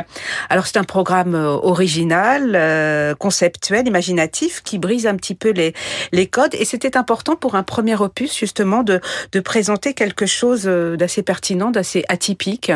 Alors 0.50 0.66
c'est 0.66 0.76
un 0.76 0.84
programme 0.84 1.34
original, 1.34 2.52
euh, 2.54 3.14
conceptuel, 3.14 3.88
imaginatif, 3.88 4.62
qui 4.62 4.78
brise 4.78 5.06
un 5.06 5.16
petit 5.16 5.34
peu 5.34 5.52
les, 5.52 6.26
codes, 6.26 6.54
et 6.54 6.66
c'était 6.66 6.98
important 6.98 7.34
pour 7.34 7.54
un 7.54 7.62
premier 7.62 7.98
opus 7.98 8.36
justement 8.36 8.82
de, 8.82 9.00
de 9.32 9.40
présenter 9.40 9.94
quelque 9.94 10.26
chose 10.26 10.68
d'assez 10.96 11.22
pertinent, 11.22 11.70
d'assez 11.70 12.04
atypique 12.08 12.72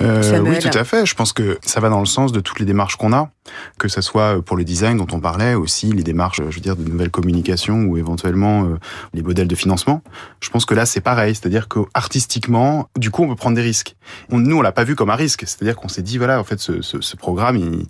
euh, 0.00 0.40
Oui, 0.40 0.58
tout 0.58 0.76
à 0.76 0.84
fait. 0.84 1.06
Je 1.06 1.14
pense 1.14 1.32
que 1.32 1.58
ça 1.62 1.80
va 1.80 1.88
dans 1.88 2.00
le 2.00 2.06
sens 2.06 2.32
de 2.32 2.40
toutes 2.40 2.60
les 2.60 2.64
démarches 2.64 2.96
qu'on 2.96 3.12
a, 3.12 3.30
que 3.78 3.88
ce 3.88 4.00
soit 4.00 4.42
pour 4.42 4.56
le 4.56 4.64
design 4.64 4.96
dont 4.96 5.06
on 5.12 5.20
parlait, 5.20 5.54
aussi 5.54 5.92
les 5.92 6.02
démarches, 6.02 6.40
je 6.48 6.54
veux 6.54 6.60
dire, 6.60 6.76
de 6.76 6.84
nouvelles 6.84 7.10
communications 7.10 7.82
ou 7.84 7.98
éventuellement 7.98 8.64
euh, 8.64 8.78
les 9.14 9.22
modèles 9.22 9.48
de 9.48 9.54
financement. 9.54 10.02
Je 10.40 10.50
pense 10.50 10.64
que 10.64 10.74
là, 10.74 10.86
c'est 10.86 11.00
pareil, 11.00 11.34
c'est-à-dire 11.34 11.68
que 11.68 11.80
artistiquement, 11.94 12.88
du 12.96 13.10
coup, 13.10 13.22
on 13.24 13.28
peut 13.28 13.36
prendre 13.36 13.56
des 13.56 13.62
risques. 13.62 13.96
On, 14.30 14.38
nous, 14.38 14.56
on 14.56 14.62
l'a 14.62 14.72
pas 14.72 14.84
vu 14.84 14.96
comme 14.96 15.10
un 15.10 15.16
risque, 15.16 15.44
c'est-à-dire 15.46 15.76
qu'on 15.76 15.88
s'est 15.88 16.02
dit, 16.02 16.18
voilà, 16.18 16.40
en 16.40 16.44
fait, 16.44 16.60
ce, 16.60 16.82
ce, 16.82 17.00
ce 17.00 17.16
programme, 17.16 17.56
il 17.56 17.86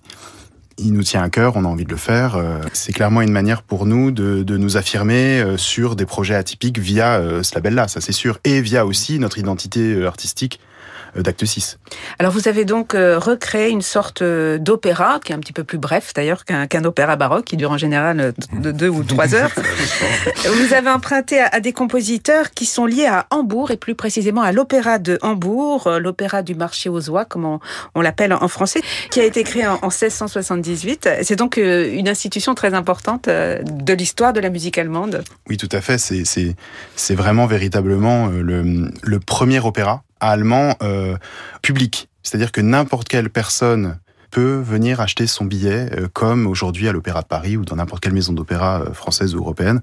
il 0.84 0.92
nous 0.92 1.02
tient 1.02 1.22
à 1.22 1.30
cœur, 1.30 1.56
on 1.56 1.64
a 1.64 1.68
envie 1.68 1.84
de 1.84 1.90
le 1.90 1.96
faire. 1.96 2.36
Euh, 2.36 2.58
c'est 2.72 2.92
clairement 2.92 3.22
une 3.22 3.32
manière 3.32 3.62
pour 3.62 3.86
nous 3.86 4.10
de, 4.10 4.42
de, 4.42 4.56
nous 4.56 4.76
affirmer 4.76 5.40
euh, 5.40 5.56
sur 5.56 5.96
des 5.96 6.06
projets 6.06 6.34
atypiques 6.34 6.78
via 6.78 7.20
ce 7.42 7.54
label-là, 7.54 7.88
ça 7.88 8.00
c'est 8.00 8.12
sûr, 8.12 8.38
et 8.44 8.60
via 8.60 8.86
aussi 8.86 9.18
notre 9.18 9.38
identité 9.38 10.04
artistique 10.04 10.60
euh, 10.60 10.71
d'acte 11.16 11.45
6. 11.45 11.78
Alors 12.19 12.33
vous 12.33 12.49
avez 12.49 12.64
donc 12.64 12.95
euh, 12.95 13.19
recréé 13.19 13.69
une 13.69 13.83
sorte 13.83 14.23
euh, 14.23 14.59
d'opéra, 14.59 15.21
qui 15.23 15.33
est 15.33 15.35
un 15.35 15.40
petit 15.40 15.52
peu 15.52 15.64
plus 15.64 15.78
bref 15.78 16.12
d'ailleurs 16.14 16.45
qu'un 16.45 16.85
opéra 16.85 17.16
baroque, 17.16 17.45
qui 17.45 17.57
dure 17.57 17.71
en 17.71 17.76
général 17.76 18.33
de 18.52 18.73
deux 18.73 18.88
ou 18.88 19.04
trois 19.04 19.35
heures. 19.35 19.50
vous 20.45 20.75
avez 20.75 20.90
emprunté 20.90 21.40
à, 21.40 21.61
des 21.61 21.73
compositeurs 21.73 22.50
qui 22.50 22.66
sont 22.66 22.87
liés 22.87 23.07
à 23.07 23.26
Hambourg, 23.31 23.71
et 23.71 23.76
plus 23.76 23.95
précisément 23.95 24.42
à 24.42 24.52
l'opéra 24.52 24.99
de 24.99 25.19
Hambourg, 25.23 25.88
l'opéra 26.00 26.42
du 26.42 26.54
marché 26.54 26.88
aux 26.88 27.11
oies, 27.11 27.25
comme 27.25 27.59
on, 27.95 28.00
l'appelle 28.00 28.33
en 28.33 28.49
français, 28.49 28.81
qui 29.11 29.21
a 29.21 29.25
été 29.25 29.45
créé 29.45 29.66
en, 29.66 29.78
1678. 29.83 31.09
C'est 31.23 31.37
donc 31.37 31.57
une 31.57 32.09
institution 32.09 32.54
très 32.54 32.75
importante 32.75 33.28
de 33.28 33.92
l'histoire 33.92 34.33
de 34.33 34.40
la 34.40 34.50
musique 34.50 34.78
allemande. 34.78 35.23
Oui, 35.49 35.57
tout 35.57 35.69
à 35.73 35.81
fait. 35.81 35.99
C'est 35.99 37.14
vraiment 37.14 37.47
véritablement 37.47 38.28
le, 38.28 38.90
le 39.02 39.21
premier 39.21 39.61
opéra 39.61 40.02
allemand 40.22 40.76
euh, 40.82 41.16
public. 41.60 42.08
C'est-à-dire 42.22 42.52
que 42.52 42.60
n'importe 42.60 43.08
quelle 43.08 43.30
personne 43.30 43.98
peut 44.30 44.62
venir 44.64 45.00
acheter 45.00 45.26
son 45.26 45.44
billet, 45.44 45.90
euh, 45.92 46.08
comme 46.12 46.46
aujourd'hui 46.46 46.88
à 46.88 46.92
l'Opéra 46.92 47.20
de 47.20 47.26
Paris 47.26 47.56
ou 47.56 47.64
dans 47.64 47.76
n'importe 47.76 48.02
quelle 48.02 48.14
maison 48.14 48.32
d'opéra 48.32 48.80
euh, 48.80 48.92
française 48.94 49.34
ou 49.34 49.38
européenne. 49.38 49.82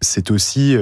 C'est 0.00 0.30
aussi 0.30 0.76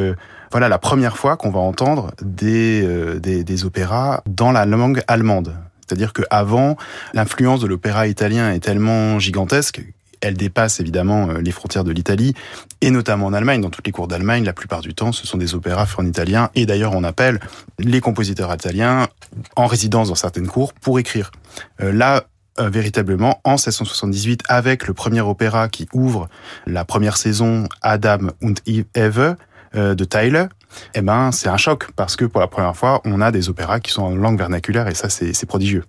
voilà 0.52 0.68
la 0.68 0.78
première 0.78 1.16
fois 1.16 1.36
qu'on 1.36 1.50
va 1.50 1.60
entendre 1.60 2.12
des, 2.22 2.86
des, 3.18 3.42
des 3.44 3.64
opéras 3.64 4.22
dans 4.26 4.52
la 4.52 4.66
langue 4.66 5.02
allemande. 5.08 5.56
C'est-à-dire 5.86 6.12
qu'avant, 6.12 6.76
l'influence 7.14 7.60
de 7.60 7.66
l'opéra 7.66 8.06
italien 8.06 8.52
est 8.52 8.60
tellement 8.60 9.18
gigantesque 9.18 9.82
elle 10.20 10.34
dépasse 10.34 10.80
évidemment 10.80 11.28
euh, 11.28 11.40
les 11.40 11.50
frontières 11.50 11.84
de 11.84 11.92
l'Italie, 11.92 12.34
et 12.80 12.90
notamment 12.90 13.26
en 13.26 13.32
Allemagne. 13.32 13.60
Dans 13.60 13.70
toutes 13.70 13.86
les 13.86 13.92
cours 13.92 14.08
d'Allemagne, 14.08 14.44
la 14.44 14.52
plupart 14.52 14.80
du 14.80 14.94
temps, 14.94 15.12
ce 15.12 15.26
sont 15.26 15.38
des 15.38 15.54
opéras 15.54 15.86
faits 15.86 16.00
en 16.00 16.06
italien, 16.06 16.50
et 16.54 16.66
d'ailleurs 16.66 16.92
on 16.94 17.04
appelle 17.04 17.40
les 17.78 18.00
compositeurs 18.00 18.52
italiens 18.54 19.08
en 19.56 19.66
résidence 19.66 20.08
dans 20.08 20.14
certaines 20.14 20.46
cours 20.46 20.72
pour 20.72 20.98
écrire. 20.98 21.30
Euh, 21.80 21.92
là, 21.92 22.24
euh, 22.58 22.70
véritablement, 22.70 23.40
en 23.44 23.52
1678, 23.52 24.42
avec 24.48 24.86
le 24.86 24.94
premier 24.94 25.20
opéra 25.20 25.68
qui 25.68 25.88
ouvre 25.92 26.28
la 26.66 26.84
première 26.84 27.16
saison, 27.16 27.68
Adam 27.82 28.30
und 28.42 28.54
Eve, 28.94 29.36
de 29.74 30.04
Tyler, 30.04 30.46
eh 30.94 31.02
ben, 31.02 31.32
c'est 31.32 31.50
un 31.50 31.58
choc 31.58 31.90
parce 31.96 32.16
que 32.16 32.24
pour 32.24 32.40
la 32.40 32.46
première 32.46 32.74
fois, 32.74 33.02
on 33.04 33.20
a 33.20 33.30
des 33.30 33.50
opéras 33.50 33.78
qui 33.78 33.92
sont 33.92 34.04
en 34.04 34.14
langue 34.14 34.38
vernaculaire 34.38 34.88
et 34.88 34.94
ça, 34.94 35.10
c'est 35.10 35.46
prodigieux. 35.46 35.84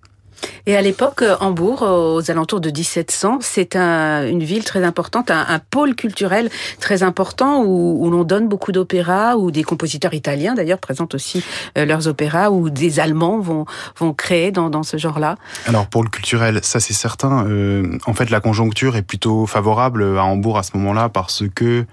Et 0.65 0.75
à 0.75 0.81
l'époque, 0.81 1.21
euh, 1.21 1.35
Hambourg, 1.39 1.81
aux 1.81 2.29
alentours 2.29 2.59
de 2.59 2.69
1700, 2.69 3.39
c'est 3.41 3.75
une 3.75 4.43
ville 4.43 4.63
très 4.63 4.83
importante, 4.83 5.31
un, 5.31 5.59
pôle 5.71 5.95
culturel 5.95 6.49
très 6.79 7.03
important 7.03 7.63
où, 7.63 8.09
l'on 8.09 8.23
donne 8.23 8.47
beaucoup 8.47 8.71
d'opéras, 8.71 9.35
où 9.35 9.51
des 9.51 9.63
compositeurs 9.63 10.13
italiens 10.13 10.55
d'ailleurs 10.55 10.79
présentent 10.79 11.15
aussi 11.15 11.43
euh, 11.77 11.85
leurs 11.85 12.07
opéras, 12.07 12.49
où 12.49 12.69
des 12.69 12.99
Allemands 12.99 13.39
vont, 13.39 13.65
créer 14.13 14.51
dans, 14.51 14.83
ce 14.83 14.97
genre-là. 14.97 15.35
Alors 15.65 15.87
pour 15.87 16.03
le 16.03 16.09
culturel, 16.09 16.59
ça 16.63 16.79
c'est 16.79 16.93
certain. 16.93 17.45
Euh, 17.47 17.97
en 18.05 18.13
fait, 18.13 18.29
la 18.29 18.39
conjoncture 18.39 18.95
est 18.95 19.01
plutôt 19.01 19.45
favorable 19.45 20.17
à 20.17 20.23
Hambourg 20.23 20.57
à 20.57 20.63
ce 20.63 20.75
moment-là 20.77 21.09
parce 21.09 21.43
que 21.55 21.85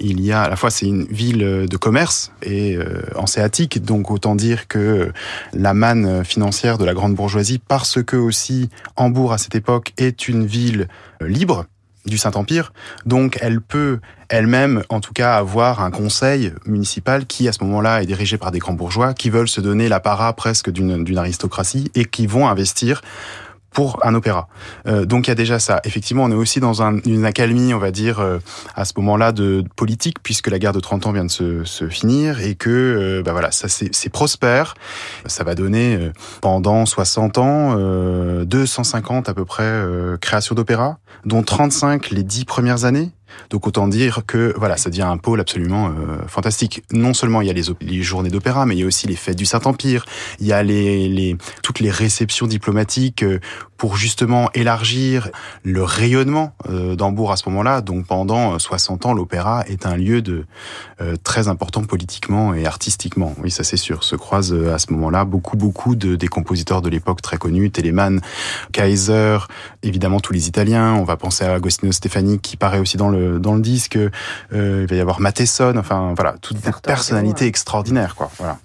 il 0.00 0.20
y 0.20 0.32
a 0.32 0.42
à 0.42 0.48
la 0.48 0.56
fois 0.56 0.70
c'est 0.70 0.86
une 0.86 1.04
ville 1.04 1.66
de 1.68 1.76
commerce 1.76 2.32
et 2.42 2.76
euh, 2.76 3.02
donc 3.80 4.10
autant 4.10 4.34
dire 4.34 4.68
que 4.68 5.12
la 5.52 5.74
manne 5.74 6.24
financière 6.24 6.78
de 6.78 6.84
la 6.84 6.94
grande 6.94 7.14
bourgeoisie, 7.14 7.58
parce 7.58 8.02
que 8.02 8.16
aussi 8.16 8.68
Hambourg 8.96 9.32
à 9.32 9.38
cette 9.38 9.54
époque 9.54 9.92
est 9.98 10.28
une 10.28 10.46
ville 10.46 10.88
euh, 11.22 11.28
libre 11.28 11.66
du 12.06 12.18
Saint-Empire, 12.18 12.72
donc 13.06 13.38
elle 13.40 13.62
peut 13.62 13.98
elle-même, 14.28 14.82
en 14.88 15.00
tout 15.00 15.12
cas, 15.12 15.36
avoir 15.36 15.82
un 15.82 15.90
conseil 15.90 16.52
municipal 16.66 17.24
qui, 17.24 17.48
à 17.48 17.52
ce 17.52 17.62
moment-là, 17.64 18.02
est 18.02 18.06
dirigé 18.06 18.36
par 18.36 18.50
des 18.50 18.58
grands 18.58 18.74
bourgeois 18.74 19.14
qui 19.14 19.30
veulent 19.30 19.48
se 19.48 19.60
donner 19.60 19.88
l'apparat 19.88 20.32
presque 20.34 20.70
d'une 20.70 21.18
aristocratie 21.18 21.90
et 21.94 22.04
qui 22.04 22.26
vont 22.26 22.48
investir 22.48 23.00
pour 23.74 23.98
un 24.06 24.14
opéra. 24.14 24.48
Euh, 24.86 25.04
donc 25.04 25.26
il 25.26 25.30
y 25.30 25.32
a 25.32 25.34
déjà 25.34 25.58
ça. 25.58 25.80
Effectivement, 25.84 26.24
on 26.24 26.30
est 26.30 26.36
aussi 26.36 26.60
dans 26.60 26.82
un, 26.82 26.98
une 27.04 27.26
accalmie, 27.26 27.74
on 27.74 27.78
va 27.78 27.90
dire, 27.90 28.20
euh, 28.20 28.38
à 28.74 28.86
ce 28.86 28.92
moment-là 28.96 29.32
de, 29.32 29.64
politique, 29.76 30.22
puisque 30.22 30.48
la 30.48 30.58
guerre 30.58 30.72
de 30.72 30.80
30 30.80 31.06
ans 31.06 31.12
vient 31.12 31.24
de 31.24 31.30
se, 31.30 31.64
se 31.64 31.88
finir 31.88 32.40
et 32.40 32.54
que, 32.54 32.70
euh, 32.70 33.22
bah 33.22 33.32
voilà, 33.32 33.50
ça 33.50 33.68
c'est 33.68 34.08
prospère. 34.08 34.74
Ça 35.26 35.44
va 35.44 35.54
donner 35.54 35.96
euh, 35.96 36.12
pendant 36.40 36.86
60 36.86 37.38
ans 37.38 37.74
250 38.44 39.28
à 39.28 39.34
peu 39.34 39.44
près 39.44 39.82
créations 40.20 40.54
d'opéra, 40.54 40.98
dont 41.24 41.42
35 41.42 42.10
les 42.10 42.22
10 42.22 42.44
premières 42.44 42.84
années. 42.84 43.10
Donc 43.50 43.66
autant 43.66 43.88
dire 43.88 44.22
que 44.26 44.54
voilà, 44.56 44.76
ça 44.76 44.90
devient 44.90 45.02
un 45.02 45.16
pôle 45.16 45.40
absolument 45.40 45.88
euh, 45.88 46.26
fantastique. 46.26 46.82
Non 46.92 47.14
seulement 47.14 47.40
il 47.40 47.46
y 47.46 47.50
a 47.50 47.52
les, 47.52 48.02
journées 48.02 48.30
d'opéra, 48.30 48.66
mais 48.66 48.74
il 48.76 48.80
y 48.80 48.82
a 48.82 48.86
aussi 48.86 49.06
les 49.06 49.16
fêtes 49.16 49.36
du 49.36 49.46
Saint-Empire. 49.46 50.06
Il 50.40 50.46
y 50.46 50.52
a 50.52 50.62
toutes 51.62 51.80
les 51.80 51.90
réceptions 51.90 52.46
diplomatiques 52.46 53.22
euh, 53.22 53.40
pour 53.76 53.96
justement 53.96 54.50
élargir 54.54 55.30
le 55.62 55.82
rayonnement 55.82 56.54
euh, 56.68 56.96
d'Hambourg 56.96 57.32
à 57.32 57.36
ce 57.36 57.48
moment-là. 57.48 57.80
Donc 57.80 58.06
pendant 58.06 58.58
60 58.58 59.06
ans, 59.06 59.14
l'opéra 59.14 59.64
est 59.66 59.86
un 59.86 59.96
lieu 59.96 60.22
de 60.22 60.46
très 61.22 61.48
important 61.48 61.82
politiquement 61.82 62.54
et 62.54 62.66
artistiquement. 62.66 63.34
Oui, 63.42 63.50
ça 63.50 63.64
c'est 63.64 63.76
sûr. 63.76 64.04
Se 64.04 64.16
croisent 64.16 64.54
à 64.72 64.78
ce 64.78 64.92
moment-là 64.92 65.24
beaucoup 65.24 65.56
beaucoup 65.56 65.96
de 65.96 66.16
des 66.16 66.28
compositeurs 66.28 66.82
de 66.82 66.88
l'époque 66.88 67.20
très 67.20 67.36
connus, 67.36 67.70
Telemann, 67.70 68.20
Kaiser, 68.72 69.38
évidemment 69.82 70.20
tous 70.20 70.32
les 70.32 70.48
Italiens. 70.48 70.94
On 70.94 71.04
va 71.04 71.16
penser 71.16 71.44
à 71.44 71.54
Agostino 71.54 71.92
Stefani 71.92 72.38
qui 72.38 72.56
paraît 72.56 72.78
aussi 72.78 72.96
dans 72.96 73.08
le 73.08 73.38
dans 73.38 73.54
le 73.54 73.60
disque. 73.60 73.96
Euh, 73.96 74.82
il 74.82 74.86
va 74.86 74.96
y 74.96 75.00
avoir 75.00 75.20
Matheson, 75.20 75.74
enfin 75.76 76.12
voilà, 76.14 76.36
toutes 76.40 76.60
des 76.60 76.70
personnalités 76.82 77.46
extraordinaires, 77.46 78.14
quoi. 78.14 78.30
Voilà. 78.38 78.58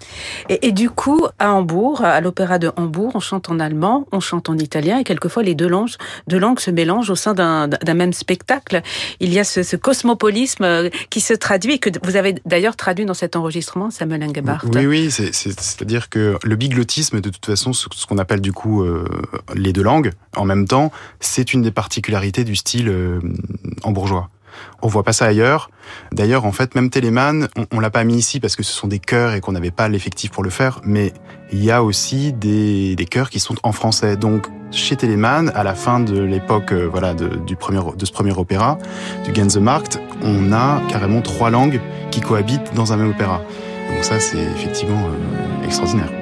Et, 0.48 0.68
et, 0.68 0.72
du 0.72 0.90
coup, 0.90 1.26
à 1.38 1.52
Hambourg, 1.52 2.02
à 2.02 2.20
l'opéra 2.20 2.58
de 2.58 2.70
Hambourg, 2.76 3.12
on 3.14 3.20
chante 3.20 3.50
en 3.50 3.58
allemand, 3.60 4.06
on 4.12 4.20
chante 4.20 4.48
en 4.48 4.58
italien, 4.58 4.98
et 4.98 5.04
quelquefois 5.10 5.42
les 5.42 5.56
deux 5.56 5.66
langues, 5.66 6.60
se 6.60 6.70
mélangent 6.70 7.10
au 7.10 7.16
sein 7.16 7.34
d'un 7.34 7.94
même 7.94 8.12
spectacle. 8.12 8.80
Il 9.18 9.32
y 9.32 9.40
a 9.40 9.44
ce, 9.44 9.74
cosmopolisme 9.74 10.62
euh, 10.62 10.88
qui 11.10 11.20
se 11.20 11.34
traduit, 11.34 11.80
que 11.80 11.90
vous 12.04 12.14
avez 12.14 12.36
d'ailleurs 12.46 12.76
traduit 12.76 13.06
dans 13.06 13.14
cet 13.14 13.34
enregistrement, 13.34 13.90
Samuel 13.90 14.22
Engebhardt. 14.22 14.68
Oui, 14.72 14.86
oui, 14.86 15.10
c'est-à-dire 15.10 16.10
que 16.10 16.36
le 16.44 16.56
biglottisme, 16.56 17.20
de 17.20 17.28
toute 17.28 17.44
façon, 17.44 17.72
ce, 17.72 17.88
qu'on 18.06 18.18
appelle 18.18 18.40
du 18.40 18.52
coup 18.52 18.82
euh, 18.82 19.04
les 19.56 19.72
deux 19.72 19.82
langues 19.82 20.12
en 20.36 20.44
même 20.44 20.68
temps, 20.68 20.92
c'est 21.18 21.52
une 21.52 21.62
des 21.62 21.72
particularités 21.72 22.44
du 22.44 22.54
style 22.54 22.88
euh. 22.88 23.20
On 24.82 24.88
voit 24.88 25.02
pas 25.02 25.12
ça 25.12 25.26
ailleurs. 25.26 25.70
D'ailleurs, 26.12 26.44
en 26.44 26.52
fait, 26.52 26.74
même 26.74 26.90
Telemann, 26.90 27.48
on, 27.72 27.80
l'a 27.80 27.90
pas 27.90 28.04
mis 28.04 28.16
ici 28.16 28.40
parce 28.40 28.56
que 28.56 28.62
ce 28.62 28.72
sont 28.72 28.88
des 28.88 28.98
chœurs 28.98 29.34
et 29.34 29.40
qu'on 29.40 29.52
n'avait 29.52 29.70
pas 29.70 29.88
l'effectif 29.88 30.30
pour 30.30 30.42
le 30.42 30.50
faire, 30.50 30.80
mais 30.84 31.12
il 31.52 31.64
y 31.64 31.70
a 31.70 31.82
aussi 31.82 32.32
des, 32.32 32.94
des 32.96 33.04
chœurs 33.06 33.30
qui 33.30 33.40
sont 33.40 33.56
en 33.62 33.72
français. 33.72 34.16
Donc, 34.16 34.46
chez 34.70 34.96
Telemann, 34.96 35.50
à 35.54 35.64
la 35.64 35.74
fin 35.74 36.00
de 36.00 36.20
l'époque, 36.20 36.72
euh, 36.72 36.86
voilà, 36.86 37.14
de, 37.14 37.28
du 37.28 37.56
premier, 37.56 37.80
de 37.96 38.06
ce 38.06 38.12
premier 38.12 38.36
opéra, 38.36 38.78
du 39.24 39.34
Gänsemarkt, 39.34 40.00
on 40.22 40.52
a 40.52 40.80
carrément 40.88 41.22
trois 41.22 41.50
langues 41.50 41.80
qui 42.10 42.20
cohabitent 42.20 42.74
dans 42.74 42.92
un 42.92 42.96
même 42.96 43.10
opéra. 43.10 43.42
Donc 43.92 44.04
ça, 44.04 44.20
c'est 44.20 44.38
effectivement 44.38 45.06
euh, 45.06 45.64
extraordinaire. 45.64 46.19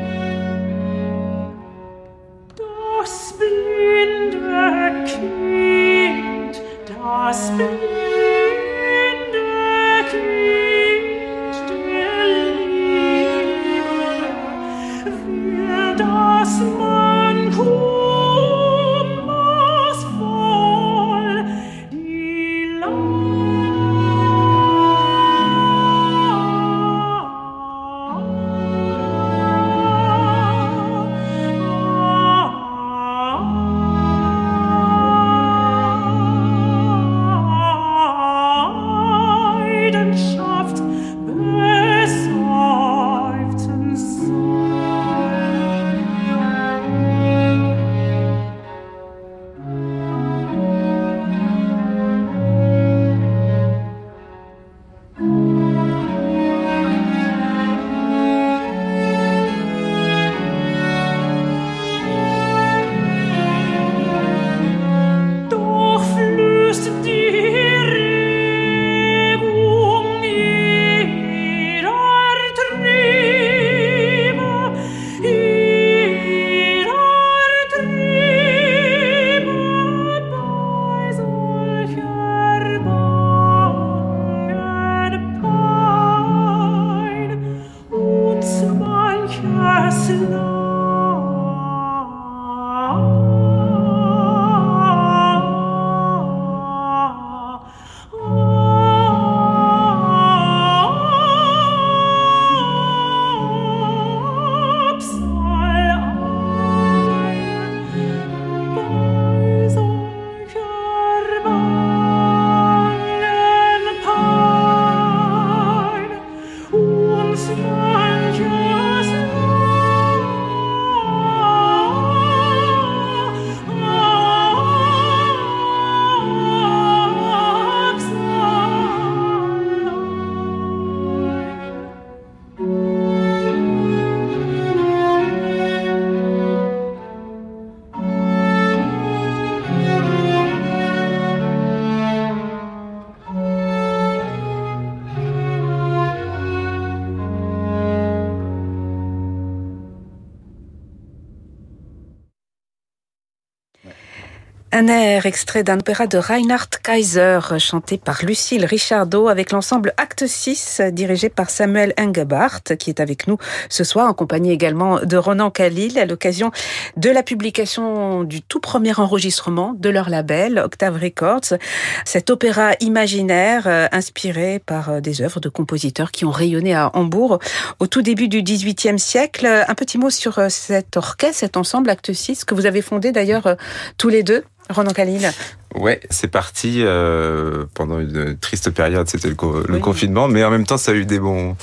Un 154.80 154.86
air 154.86 155.26
extrait 155.26 155.64
d'un 155.64 155.80
opéra 155.80 156.06
de 156.06 156.18
Reinhard 156.18 156.68
Kaiser, 156.84 157.40
chanté 157.58 157.98
par 157.98 158.24
Lucille 158.24 158.64
Richardot 158.64 159.26
avec 159.26 159.50
l'ensemble 159.50 159.92
Acte 159.96 160.28
6, 160.28 160.82
dirigé 160.92 161.30
par 161.30 161.50
Samuel 161.50 161.92
Engebart, 161.98 162.62
qui 162.78 162.90
est 162.90 163.00
avec 163.00 163.26
nous 163.26 163.38
ce 163.70 163.82
soir, 163.82 164.08
en 164.08 164.14
compagnie 164.14 164.52
également 164.52 165.00
de 165.00 165.16
Ronan 165.16 165.50
Khalil, 165.50 165.98
à 165.98 166.06
l'occasion 166.06 166.52
de 166.96 167.10
la 167.10 167.24
publication 167.24 168.22
du 168.22 168.40
tout 168.40 168.60
premier 168.60 168.96
enregistrement 169.00 169.74
de 169.76 169.88
leur 169.88 170.10
label, 170.10 170.60
Octave 170.60 170.96
Records. 171.02 171.58
Cet 172.04 172.30
opéra 172.30 172.74
imaginaire, 172.78 173.66
euh, 173.66 173.88
inspiré 173.90 174.60
par 174.64 174.90
euh, 174.90 175.00
des 175.00 175.22
œuvres 175.22 175.40
de 175.40 175.48
compositeurs 175.48 176.12
qui 176.12 176.24
ont 176.24 176.30
rayonné 176.30 176.72
à 176.76 176.92
Hambourg 176.94 177.40
au 177.80 177.88
tout 177.88 178.02
début 178.02 178.28
du 178.28 178.44
XVIIIe 178.44 179.00
siècle. 179.00 179.44
Un 179.44 179.74
petit 179.74 179.98
mot 179.98 180.10
sur 180.10 180.38
euh, 180.38 180.48
cet 180.48 180.96
orchestre, 180.96 181.40
cet 181.40 181.56
ensemble 181.56 181.90
Acte 181.90 182.12
6, 182.12 182.44
que 182.44 182.54
vous 182.54 182.66
avez 182.66 182.80
fondé 182.80 183.10
d'ailleurs 183.10 183.56
tous 183.96 184.08
les 184.08 184.22
deux. 184.22 184.44
Ronan 184.70 184.92
Khalil. 184.92 185.30
Ouais, 185.74 186.00
c'est 186.10 186.28
parti 186.28 186.82
euh, 186.82 187.64
pendant 187.74 188.00
une 188.00 188.36
triste 188.36 188.70
période, 188.70 189.08
c'était 189.08 189.28
le, 189.28 189.34
confinement, 189.34 190.28
mais 190.28 190.44
en 190.44 190.50
même 190.50 190.66
temps, 190.66 190.78
ça 190.78 190.92
a 190.92 190.94
eu 190.94 191.06
des 191.06 191.18
bons 191.18 191.56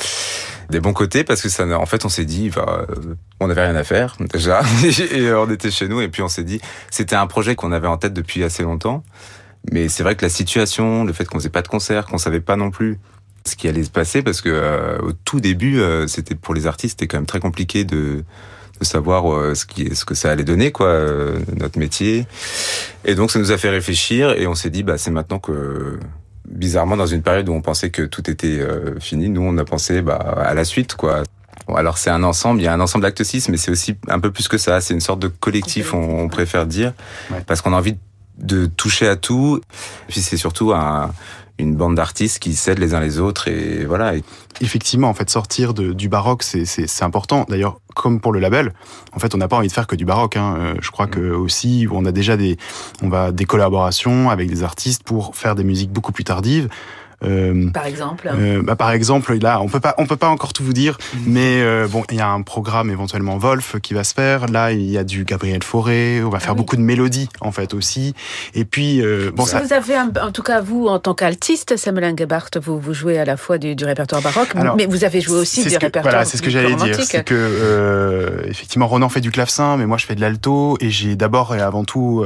des 0.72 0.80
bons 0.80 0.94
côtés 0.94 1.24
parce 1.24 1.44
que 1.44 1.50
ça, 1.50 1.68
en 1.78 1.86
fait, 1.86 2.06
on 2.06 2.10
s'est 2.10 2.26
dit, 2.26 2.50
bah, 2.50 2.88
on 3.40 3.48
n'avait 3.48 3.66
rien 3.66 3.76
à 3.76 3.84
faire 3.84 4.16
déjà, 4.20 4.62
et 5.12 5.32
on 5.32 5.50
était 5.52 5.70
chez 5.70 5.88
nous, 5.88 6.02
et 6.02 6.08
puis 6.08 6.24
on 6.24 6.28
s'est 6.28 6.44
dit, 6.44 6.60
c'était 6.90 7.16
un 7.16 7.28
projet 7.28 7.56
qu'on 7.56 7.72
avait 7.72 7.88
en 7.88 7.98
tête 7.98 8.14
depuis 8.14 8.44
assez 8.44 8.64
longtemps, 8.64 9.04
mais 9.72 9.90
c'est 9.90 10.04
vrai 10.04 10.16
que 10.16 10.26
la 10.26 10.30
situation, 10.30 11.04
le 11.04 11.14
fait 11.14 11.26
qu'on 11.26 11.38
faisait 11.38 11.50
pas 11.50 11.62
de 11.62 11.68
concert, 11.68 12.06
qu'on 12.06 12.18
savait 12.18 12.40
pas 12.40 12.56
non 12.56 12.72
plus 12.72 13.00
ce 13.46 13.56
qui 13.56 13.68
allait 13.68 13.84
se 13.84 13.92
passer, 13.92 14.24
parce 14.24 14.42
que 14.42 14.50
euh, 14.50 14.98
au 15.00 15.12
tout 15.12 15.40
début, 15.40 15.80
euh, 15.80 16.08
c'était 16.08 16.36
pour 16.36 16.54
les 16.54 16.66
artistes, 16.66 17.00
c'était 17.00 17.08
quand 17.08 17.18
même 17.18 17.28
très 17.28 17.40
compliqué 17.40 17.84
de 17.84 18.24
de 18.80 18.86
savoir 18.86 19.32
euh, 19.32 19.56
ce, 19.56 19.66
qui, 19.66 19.96
ce 19.96 20.06
que 20.06 20.16
ça 20.16 20.32
allait 20.32 20.44
donner, 20.44 20.72
quoi, 20.72 20.88
euh, 20.88 21.40
notre 21.58 21.80
métier. 21.80 22.26
Et 23.06 23.16
donc 23.16 23.32
ça 23.32 23.40
nous 23.40 23.52
a 23.52 23.58
fait 23.58 23.70
réfléchir 23.70 24.32
et 24.32 24.48
on 24.48 24.56
s'est 24.56 24.70
dit, 24.70 24.84
bah 24.84 24.98
c'est 24.98 25.12
maintenant 25.12 25.40
que 25.40 26.00
bizarrement 26.48 26.98
dans 26.98 27.08
une 27.08 27.22
période 27.22 27.50
où 27.50 27.54
on 27.54 27.62
pensait 27.62 27.90
que 27.90 28.04
tout 28.04 28.30
était 28.30 28.60
euh, 28.60 29.00
fini, 29.00 29.30
nous 29.30 29.42
on 29.42 29.58
a 29.58 29.66
pensé 29.66 30.02
bah, 30.02 30.16
à 30.16 30.54
la 30.54 30.64
suite, 30.64 30.96
quoi. 30.96 31.24
alors 31.76 31.98
c'est 31.98 32.10
un 32.10 32.24
ensemble, 32.24 32.62
il 32.62 32.66
y 32.66 32.68
a 32.68 32.74
un 32.74 32.80
ensemble 32.80 33.04
d'actes 33.04 33.24
6, 33.24 33.50
mais 33.50 33.58
c'est 33.58 33.72
aussi 33.72 33.96
un 34.08 34.20
peu 34.20 34.32
plus 34.32 34.48
que 34.48 34.58
ça. 34.58 34.82
C'est 34.82 34.94
une 34.94 35.02
sorte 35.02 35.20
de 35.20 35.28
collectif, 35.28 35.94
on, 35.94 36.28
préfère 36.28 36.66
dire, 36.66 36.94
parce 37.48 37.62
qu'on 37.62 37.74
a 37.74 37.78
envie 37.78 37.98
de 38.38 38.66
toucher 38.66 39.08
à 39.08 39.16
tout. 39.16 39.62
Et 40.10 40.12
puis 40.12 40.22
c'est 40.22 40.38
surtout 40.38 40.74
un, 40.74 41.12
une 41.58 41.76
bande 41.76 41.96
d'artistes 41.96 42.40
qui 42.40 42.54
s'aident 42.54 42.80
les 42.80 42.94
uns 42.94 43.00
les 43.00 43.20
autres 43.20 43.48
et 43.48 43.86
voilà. 43.86 44.14
Effectivement, 44.62 45.10
en 45.10 45.14
fait, 45.14 45.30
sortir 45.30 45.74
de, 45.74 45.94
du 45.94 46.10
baroque, 46.10 46.44
c'est 46.44 47.04
important. 47.04 47.46
D'ailleurs, 47.50 47.80
comme 47.96 48.20
pour 48.20 48.34
le 48.34 48.40
label, 48.40 48.74
en 49.14 49.20
fait, 49.20 49.34
on 49.36 49.38
n'a 49.38 49.48
pas 49.48 49.58
envie 49.58 49.68
de 49.68 49.74
faire 49.74 49.88
que 49.88 49.96
du 49.96 50.06
baroque. 50.06 50.38
Hein. 50.38 50.56
Euh, 50.58 50.76
je 50.82 50.92
crois 50.92 51.08
mm. 51.08 51.12
que 51.12 51.32
aussi, 51.32 51.88
on 51.92 52.06
a 52.06 52.12
déjà 52.12 52.38
des, 52.38 52.58
on 53.02 53.10
va 53.10 53.32
des 53.32 53.46
collaborations 53.46 54.30
avec 54.30 54.50
des 54.50 54.64
artistes 54.64 55.04
pour 55.04 55.36
faire 55.36 55.56
des 55.56 55.64
musiques 55.64 55.92
beaucoup 55.92 56.12
plus 56.12 56.24
tardives. 56.24 56.70
Euh, 57.26 57.70
par 57.72 57.86
exemple 57.86 58.30
euh, 58.34 58.62
bah, 58.64 58.76
Par 58.76 58.92
exemple, 58.92 59.38
là, 59.38 59.62
on 59.62 59.68
peut 59.68 59.80
pas, 59.80 59.96
on 59.98 60.06
peut 60.06 60.16
pas 60.16 60.30
encore 60.30 60.54
tout 60.54 60.64
vous 60.64 60.74
dire, 60.74 60.98
mm. 61.14 61.18
mais 61.28 61.62
euh, 61.62 61.88
bon, 61.88 62.04
il 62.12 62.18
y 62.18 62.22
a 62.22 62.28
un 62.28 62.42
programme 62.42 62.90
éventuellement 62.90 63.38
Wolf 63.38 63.78
qui 63.82 63.94
va 63.94 64.04
se 64.04 64.14
faire. 64.14 64.48
Là, 64.48 64.72
il 64.72 64.90
y 64.90 64.98
a 64.98 65.04
du 65.04 65.26
Gabriel 65.26 65.64
Fauré. 65.64 66.22
On 66.24 66.30
va 66.30 66.40
faire 66.40 66.52
ah 66.52 66.56
beaucoup 66.56 66.76
de 66.76 66.82
mélodies 66.82 67.30
en 67.42 67.52
fait 67.52 67.74
aussi. 67.74 68.14
Et 68.54 68.66
puis, 68.66 69.02
bon, 69.36 69.46
ça... 69.46 69.62
Vous 69.62 69.74
avez, 69.74 69.98
en 69.98 70.32
tout 70.32 70.44
cas, 70.44 70.62
vous 70.62 70.88
en 70.88 71.00
tant 71.00 71.14
qu'altiste, 71.14 71.78
Samuel 71.78 72.14
Engebart, 72.14 72.50
vous 72.62 72.80
vous 72.80 72.94
jouez 72.94 73.18
à 73.18 73.26
la 73.26 73.38
fois 73.38 73.58
du, 73.58 73.76
du 73.76 73.86
répertoire 73.86 74.22
baroque, 74.22 74.54
mais 74.78 74.86
vous 74.86 75.04
avez 75.04 75.22
joué 75.22 75.38
aussi 75.38 75.64
du 75.64 75.78
répertoire. 75.78 76.04
Voilà, 76.04 76.26
c'est 76.26 76.38
ce 76.38 76.42
que 76.42 76.50
j'allais 76.50 76.76
dire. 76.76 76.96
C'est 77.04 77.24
que 77.24 78.44
effectivement, 78.48 78.88
Ronan 78.88 79.10
fait 79.10 79.22
du 79.22 79.32
clavecin, 79.32 79.78
mais 79.78 79.86
moi 79.86 79.98
je 79.98 80.06
fais 80.06 80.16
de 80.16 80.22
l'alto 80.22 80.78
et 80.80 80.90
j'ai 80.90 81.16
d'abord 81.16 81.56
et 81.56 81.62
avant 81.62 81.84
tout 81.84 82.26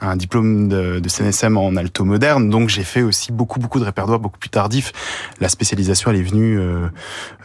un 0.00 0.16
diplôme 0.16 0.68
de, 0.68 1.00
de 1.00 1.08
CNSM 1.08 1.56
en 1.56 1.74
alto 1.76 2.04
moderne, 2.04 2.50
donc 2.50 2.68
j'ai 2.68 2.84
fait 2.84 3.02
aussi 3.02 3.32
beaucoup 3.32 3.58
beaucoup 3.58 3.80
de 3.80 3.84
répertoire 3.84 4.18
beaucoup 4.18 4.38
plus 4.38 4.50
tardif. 4.50 4.92
La 5.40 5.48
spécialisation 5.48 6.10
elle 6.10 6.18
est 6.18 6.22
venue 6.22 6.58
euh, 6.58 6.88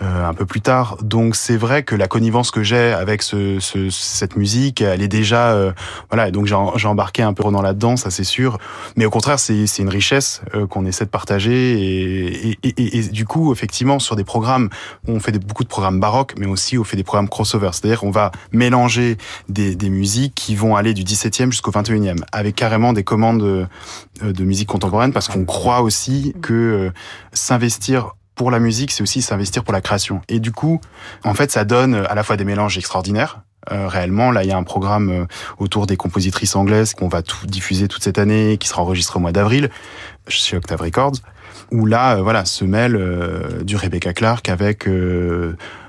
euh, 0.01 0.27
un 0.27 0.33
peu 0.33 0.45
plus 0.45 0.59
tard, 0.59 0.97
donc 1.01 1.35
c'est 1.35 1.55
vrai 1.55 1.83
que 1.83 1.95
la 1.95 2.07
connivence 2.07 2.51
que 2.51 2.61
j'ai 2.61 2.91
avec 2.91 3.21
ce, 3.21 3.59
ce, 3.59 3.89
cette 3.89 4.35
musique, 4.35 4.81
elle 4.81 5.01
est 5.01 5.07
déjà 5.07 5.51
euh, 5.51 5.71
voilà, 6.09 6.29
donc 6.31 6.45
j'ai 6.45 6.87
embarqué 6.87 7.23
un 7.23 7.33
peu 7.33 7.43
dans 7.43 7.61
là-dedans, 7.61 7.95
ça 7.95 8.11
c'est 8.11 8.25
sûr, 8.25 8.57
mais 8.97 9.05
au 9.05 9.09
contraire 9.09 9.39
c'est 9.39 9.65
une 9.79 9.89
richesse 9.89 10.41
euh, 10.53 10.67
qu'on 10.67 10.85
essaie 10.85 11.05
de 11.05 11.09
partager 11.09 11.51
et, 11.51 12.51
et, 12.51 12.57
et, 12.63 12.97
et, 12.97 13.03
du 13.03 13.25
coup 13.25 13.51
effectivement 13.53 13.99
sur 13.99 14.15
des 14.15 14.25
programmes, 14.25 14.69
on 15.07 15.19
fait 15.19 15.31
des, 15.31 15.39
beaucoup 15.39 15.63
de 15.63 15.69
programmes 15.69 15.99
baroques, 15.99 16.33
mais 16.37 16.47
aussi 16.47 16.77
on 16.77 16.83
fait 16.83 16.97
des 16.97 17.03
programmes 17.03 17.29
crossover, 17.29 17.69
c'est-à-dire 17.71 18.01
qu'on 18.01 18.11
va 18.11 18.31
mélanger 18.51 19.17
des, 19.47 19.75
des 19.75 19.89
musiques 19.89 20.35
qui 20.35 20.55
vont 20.55 20.75
aller 20.75 20.93
du 20.93 21.03
17e 21.03 21.51
jusqu'au 21.51 21.71
21e 21.71 22.17
avec 22.41 22.55
carrément 22.55 22.91
des 22.91 23.03
commandes 23.03 23.43
euh, 23.43 23.67
de 24.21 24.43
musique 24.43 24.67
contemporaine 24.67 25.13
parce 25.13 25.27
qu'on 25.27 25.45
croit 25.45 25.81
aussi 25.81 26.35
que 26.41 26.53
euh, 26.53 26.91
s'investir 27.31 28.11
pour 28.35 28.51
la 28.51 28.59
musique, 28.59 28.91
c'est 28.91 29.03
aussi 29.03 29.21
s'investir 29.21 29.63
pour 29.63 29.73
la 29.73 29.81
création. 29.81 30.21
Et 30.27 30.39
du 30.39 30.51
coup, 30.51 30.81
en 31.23 31.33
fait, 31.33 31.51
ça 31.51 31.63
donne 31.63 31.95
à 31.95 32.15
la 32.15 32.23
fois 32.23 32.37
des 32.37 32.45
mélanges 32.45 32.77
extraordinaires, 32.77 33.41
euh, 33.71 33.87
réellement. 33.87 34.31
Là, 34.31 34.43
il 34.43 34.49
y 34.49 34.51
a 34.51 34.57
un 34.57 34.63
programme 34.63 35.27
autour 35.59 35.85
des 35.85 35.95
compositrices 35.95 36.55
anglaises 36.55 36.95
qu'on 36.95 37.07
va 37.07 37.21
tout 37.21 37.45
diffuser 37.45 37.87
toute 37.87 38.03
cette 38.03 38.17
année, 38.17 38.57
qui 38.57 38.67
sera 38.67 38.81
enregistré 38.81 39.17
au 39.17 39.21
mois 39.21 39.31
d'avril 39.31 39.69
chez 40.27 40.57
Octave 40.57 40.81
Records, 40.81 41.17
où 41.71 41.85
là, 41.85 42.15
voilà, 42.15 42.45
se 42.45 42.65
mêle 42.65 42.99
du 43.63 43.75
Rebecca 43.75 44.13
Clark 44.13 44.49
avec 44.49 44.87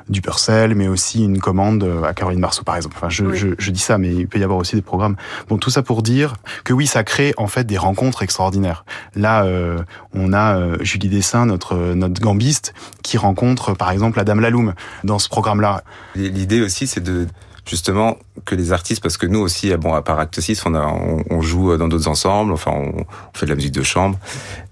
du 0.09 0.21
Purcell, 0.21 0.75
mais 0.75 0.89
aussi 0.89 1.25
une 1.25 1.39
commande 1.39 1.85
euh, 1.85 2.03
à 2.03 2.15
Caroline 2.15 2.41
Marceau, 2.41 2.63
par 2.65 2.77
exemple. 2.77 2.97
Enfin, 2.97 3.09
je, 3.09 3.33
je, 3.33 3.49
je, 3.59 3.71
dis 3.71 3.81
ça, 3.81 3.99
mais 3.99 4.13
il 4.13 4.29
peut 4.29 4.39
y 4.39 4.45
avoir 4.45 4.59
aussi 4.59 4.77
des 4.77 4.83
programmes. 4.83 5.17
Bon, 5.49 5.59
tout 5.59 5.71
ça 5.71 5.83
pour 5.83 6.03
dire 6.03 6.35
que 6.65 6.73
oui, 6.73 6.87
ça 6.87 7.05
crée 7.05 7.35
en 7.37 7.47
fait 7.47 7.65
des 7.65 7.79
rencontres 7.79 8.23
extraordinaires. 8.23 8.85
Là, 9.15 9.45
euh, 9.45 9.79
on 10.15 10.33
a 10.33 10.57
euh, 10.57 10.77
Julie 10.81 11.09
Dessin, 11.09 11.47
notre 11.47 11.77
notre 11.95 12.21
gambiste, 12.21 12.75
qui 13.03 13.19
rencontre 13.19 13.75
par 13.75 13.91
exemple 13.91 14.19
la 14.19 14.25
Dame 14.25 14.41
Laloum 14.41 14.75
dans 15.05 15.19
ce 15.19 15.29
programme-là. 15.29 15.83
L'idée 16.15 16.61
aussi, 16.61 16.87
c'est 16.87 17.01
de 17.01 17.27
justement 17.65 18.19
que 18.45 18.57
les 18.57 18.73
artistes, 18.73 19.03
parce 19.03 19.17
que 19.17 19.27
nous 19.27 19.39
aussi, 19.39 19.75
bon, 19.77 19.95
à 19.95 20.03
part 20.03 20.19
Acte 20.19 20.41
6, 20.41 20.67
on, 20.67 20.75
a, 20.75 20.85
on, 20.85 21.23
on 21.31 21.41
joue 21.43 21.77
dans 21.77 21.87
d'autres 21.87 22.09
ensembles, 22.09 22.53
enfin, 22.53 22.73
on, 22.73 23.03
on, 23.03 23.39
fait 23.39 23.47
de 23.47 23.51
la 23.51 23.55
musique 23.55 23.73
de 23.73 23.85
chambre, 23.85 24.19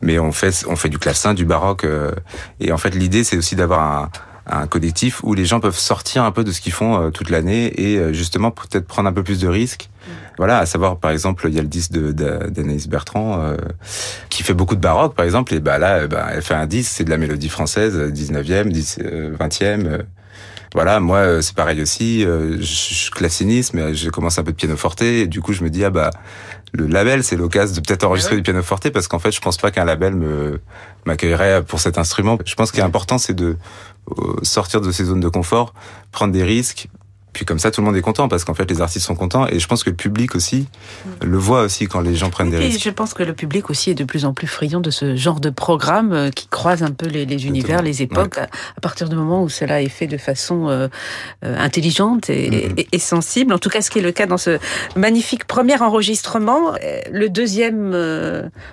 mais 0.03 0.19
on 0.19 0.33
fait, 0.33 0.65
on 0.69 0.75
fait 0.75 0.89
du 0.89 0.99
clavecin, 0.99 1.33
du 1.33 1.45
baroque, 1.45 1.87
et 2.59 2.73
en 2.73 2.79
fait, 2.79 2.91
l'idée, 2.91 3.23
c'est 3.23 3.37
aussi 3.37 3.55
d'avoir 3.55 3.81
un, 3.81 4.11
un 4.51 4.67
collectif 4.67 5.23
où 5.23 5.35
les 5.35 5.45
gens 5.45 5.61
peuvent 5.61 5.79
sortir 5.79 6.25
un 6.25 6.33
peu 6.33 6.45
de 6.45 6.53
ce 6.53 6.61
qu'ils 6.61 6.73
font 6.73 7.01
euh, 7.01 7.11
toute 7.11 7.31
l'année 7.31 7.73
et 7.81 7.99
euh, 7.99 8.13
justement 8.13 8.51
peut-être 8.51 8.87
prendre 8.87 9.09
un 9.09 9.13
peu 9.13 9.23
plus 9.23 9.41
de 9.41 9.49
risques. 9.49 9.89
Mm. 9.91 10.11
Voilà, 10.39 10.59
à 10.59 10.67
savoir 10.67 10.99
par 10.99 11.11
exemple, 11.11 11.47
il 11.49 11.55
y 11.55 11.59
a 11.59 11.63
le 11.63 11.69
disque 11.69 11.93
d'Anaïs 11.93 12.89
Bertrand 12.89 13.41
euh, 13.41 13.57
qui 14.29 14.43
fait 14.43 14.55
beaucoup 14.55 14.75
de 14.75 14.81
baroque 14.81 15.15
par 15.15 15.25
exemple 15.25 15.55
et 15.55 15.61
bah 15.61 15.79
là 15.79 16.07
bah, 16.07 16.29
elle 16.33 16.43
fait 16.43 16.55
un 16.55 16.67
disque, 16.67 16.93
c'est 16.95 17.05
de 17.05 17.11
la 17.11 17.19
mélodie 17.19 17.49
française 17.49 17.97
19e, 17.97 19.37
20e 19.37 20.05
voilà, 20.73 21.01
moi 21.01 21.43
c'est 21.43 21.57
pareil 21.57 21.83
aussi, 21.83 22.21
je 22.23 22.63
suis 22.63 23.11
classiniste 23.11 23.75
mais 23.75 23.93
j'ai 23.93 24.11
commencé 24.11 24.41
un 24.41 24.45
peu 24.45 24.53
de 24.53 24.57
piano 24.57 24.77
forte 24.77 25.03
et 25.03 25.27
du 25.27 25.41
coup 25.41 25.53
je 25.53 25.65
me 25.65 25.69
dis 25.69 25.85
ah 25.85 25.91
bah 25.91 26.11
le 26.73 26.87
label, 26.87 27.25
c'est 27.25 27.37
l'occasion 27.37 27.75
de 27.75 27.81
peut-être 27.81 28.05
enregistrer 28.05 28.37
du 28.37 28.43
piano 28.43 28.63
forte 28.63 28.91
parce 28.91 29.09
qu'en 29.09 29.19
fait, 29.19 29.33
je 29.33 29.41
pense 29.41 29.57
pas 29.57 29.71
qu'un 29.71 29.85
label 29.85 30.15
me 30.15 30.61
m'accueillerait 31.07 31.65
pour 31.65 31.81
cet 31.81 31.99
instrument. 31.99 32.39
Je 32.45 32.55
pense 32.55 32.71
qu'il 32.71 32.81
est 32.81 32.85
important, 32.85 33.19
c'est 33.19 33.35
de 33.35 33.47
euh, 33.47 33.57
sortir 34.43 34.81
de 34.81 34.91
ses 34.93 35.05
zones 35.05 35.21
de 35.21 35.29
confort, 35.29 35.75
prendre 36.13 36.33
des 36.33 36.45
risques, 36.45 36.89
puis 37.33 37.45
comme 37.45 37.59
ça, 37.59 37.71
tout 37.71 37.81
le 37.81 37.87
monde 37.87 37.97
est 37.97 38.03
content 38.03 38.29
parce 38.29 38.45
qu'en 38.45 38.55
fait, 38.55 38.69
les 38.71 38.81
artistes 38.81 39.07
sont 39.07 39.15
contents 39.15 39.47
et 39.47 39.59
je 39.59 39.67
pense 39.69 39.85
que 39.85 39.91
le 39.91 39.97
public 39.97 40.35
aussi 40.35 40.67
mm. 41.05 41.27
le 41.27 41.39
voit 41.39 41.63
aussi 41.63 41.87
quand 41.87 42.01
les 42.01 42.17
gens 42.17 42.31
prennent 42.31 42.51
des 42.51 42.59
risques. 42.59 42.77
Et 42.77 42.81
je 42.81 42.91
pense 42.91 43.15
que 43.15 43.23
le 43.23 43.35
public 43.35 43.71
aussi 43.71 43.91
est 43.91 43.95
de 43.95 44.05
plus 44.05 44.25
en 44.25 44.35
plus 44.35 44.47
friand 44.47 44.81
de 44.81 44.91
ce 44.91 45.15
genre 45.15 45.39
de 45.39 45.51
programme 45.51 46.13
euh, 46.13 46.31
qui 46.31 46.49
croise 46.49 46.83
un 46.83 46.91
peu 46.91 47.07
les, 47.07 47.27
les 47.27 47.47
univers, 47.47 47.83
les 47.83 48.03
époques, 48.03 48.39
à, 48.39 48.49
partir 48.83 49.09
du 49.09 49.17
moment 49.17 49.43
où 49.43 49.49
cela 49.49 49.81
est 49.81 49.89
fait 49.89 50.07
de 50.07 50.17
façon 50.17 50.69
euh, 50.69 50.89
euh 51.45 51.57
intelligente 51.61 52.31
et, 52.31 52.51
mm-hmm. 52.51 52.81
et, 52.81 52.89
et, 52.93 52.99
sensible. 52.99 53.53
En 53.53 53.59
tout 53.59 53.69
cas, 53.69 53.81
ce 53.81 53.91
qui 53.91 53.99
est 53.99 54.03
le 54.03 54.13
cas 54.13 54.27
dans 54.27 54.39
ce 54.39 54.59
magnifique 54.97 55.45
premier 55.45 55.81
enregistrement. 55.81 56.73
Le 57.11 57.29
deuxième 57.29 57.95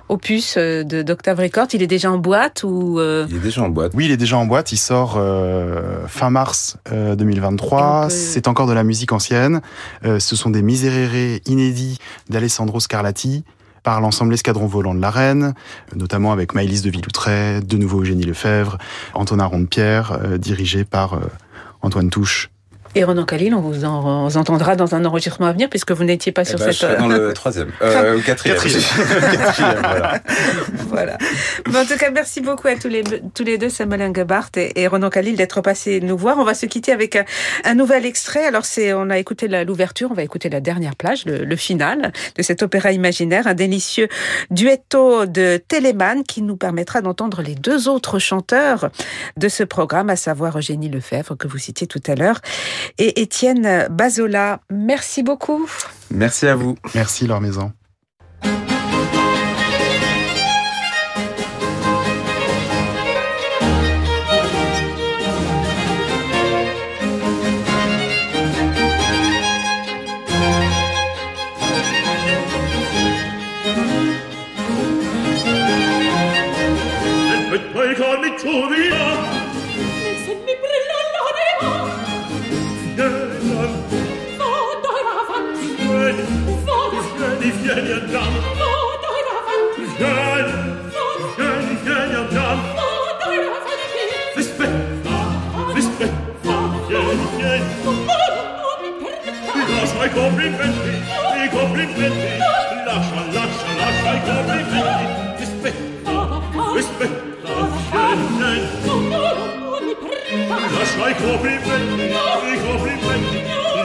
opus 0.09 0.57
de 0.57 1.01
d'Octave 1.01 1.39
Records, 1.39 1.67
il 1.73 1.83
est 1.83 1.87
déjà 1.87 2.11
en 2.11 2.17
boîte 2.17 2.63
ou 2.63 2.99
Il 3.29 3.35
est 3.35 3.39
déjà 3.39 3.61
en 3.61 3.69
boîte. 3.69 3.91
Oui, 3.93 4.05
il 4.05 4.11
est 4.11 4.17
déjà 4.17 4.37
en 4.37 4.45
boîte. 4.45 4.71
Il 4.71 4.77
sort 4.77 5.21
fin 6.07 6.29
mars 6.29 6.77
2023. 6.91 8.09
C'est 8.09 8.46
encore 8.47 8.67
de 8.67 8.73
la 8.73 8.83
musique 8.83 9.11
ancienne. 9.11 9.61
Euh, 10.05 10.19
ce 10.19 10.35
sont 10.35 10.49
des 10.49 10.61
miserere 10.61 11.39
inédits 11.45 11.99
d'Alessandro 12.29 12.79
Scarlatti 12.79 13.43
par 13.83 14.01
l'ensemble 14.01 14.33
Escadron 14.33 14.67
Volant 14.67 14.93
de 14.93 14.99
la 14.99 15.09
Reine, 15.09 15.53
notamment 15.95 16.33
avec 16.33 16.53
Maëlys 16.53 16.81
de 16.81 16.89
Villoutret, 16.89 17.61
de 17.61 17.77
nouveau 17.77 18.01
Eugénie 18.01 18.25
Lefebvre, 18.25 18.77
Antonin 19.13 19.45
Ronde-Pierre, 19.45 20.19
euh, 20.21 20.37
dirigé 20.37 20.83
par 20.83 21.13
euh, 21.13 21.19
Antoine 21.81 22.09
Touche 22.09 22.49
Et 22.97 23.03
Ronan 23.03 23.25
Khalil, 23.25 23.53
on 23.53 23.61
vous, 23.61 23.85
en, 23.85 24.23
on 24.23 24.27
vous 24.27 24.37
entendra 24.37 24.75
dans 24.75 24.95
un 24.95 25.05
enregistrement 25.05 25.45
à 25.45 25.51
venir, 25.51 25.69
puisque 25.69 25.91
vous 25.91 26.03
n'étiez 26.03 26.31
pas 26.31 26.41
Eh 26.41 26.45
sur 26.45 26.57
ben, 26.57 26.65
je 26.65 26.71
cette... 26.71 26.89
serai 26.89 26.97
dans 26.97 27.07
le 27.07 27.31
troisième, 27.31 27.69
euh, 27.83 28.17
ou 28.17 28.21
quatrième. 28.23 28.57
Quatrième, 28.57 28.81
voilà. 29.83 30.21
voilà. 30.89 31.17
Mais 31.71 31.77
en 31.77 31.85
tout 31.85 31.95
cas, 31.95 32.09
merci 32.09 32.41
beaucoup 32.41 32.67
à 32.67 32.75
tous 32.75 32.87
les, 32.87 33.03
tous 33.03 33.43
les 33.43 33.59
deux, 33.59 33.69
Samuel 33.69 34.01
Engebart 34.01 34.49
et, 34.55 34.81
et 34.81 34.87
Ronan 34.87 35.11
Khalil, 35.11 35.35
d'être 35.35 35.61
passés 35.61 35.99
nous 36.01 36.17
voir. 36.17 36.39
On 36.39 36.43
va 36.43 36.55
se 36.55 36.65
quitter 36.65 36.91
avec 36.91 37.15
un, 37.15 37.25
un 37.65 37.75
nouvel 37.75 38.03
extrait. 38.03 38.45
Alors, 38.45 38.65
c'est, 38.65 38.93
on 38.93 39.11
a 39.11 39.19
écouté 39.19 39.47
l'ouverture, 39.47 40.09
on 40.09 40.15
va 40.15 40.23
écouter 40.23 40.49
la 40.49 40.59
dernière 40.59 40.95
plage, 40.95 41.23
le, 41.25 41.45
le 41.45 41.55
final 41.55 42.11
de 42.35 42.41
cet 42.41 42.63
opéra 42.63 42.91
imaginaire, 42.93 43.45
un 43.45 43.53
délicieux 43.53 44.07
duetto 44.49 45.27
de 45.27 45.61
Téléman 45.67 46.23
qui 46.23 46.41
nous 46.41 46.57
permettra 46.57 47.01
d'entendre 47.01 47.43
les 47.43 47.53
deux 47.53 47.89
autres 47.89 48.17
chanteurs 48.17 48.89
de 49.37 49.49
ce 49.49 49.63
programme, 49.63 50.09
à 50.09 50.15
savoir 50.15 50.57
Eugénie 50.57 50.89
Lefebvre, 50.89 51.37
que 51.37 51.47
vous 51.47 51.59
citiez 51.59 51.85
tout 51.85 52.01
à 52.07 52.15
l'heure, 52.15 52.41
et 52.97 53.21
Étienne 53.21 53.87
Bazola. 53.89 54.59
Merci 54.69 55.23
beaucoup. 55.23 55.69
Merci 56.11 56.47
à 56.47 56.55
vous. 56.55 56.75
Merci, 56.95 57.27
Laure 57.27 57.41
Maison. 57.41 57.71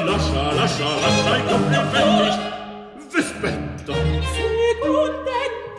Lascia, 0.04 0.52
lascia, 0.52 0.84
lascia 1.00 1.36
i 1.36 1.44
complimenti 1.46 2.38
Rispetta 3.12 3.92
Secondo 3.92 5.31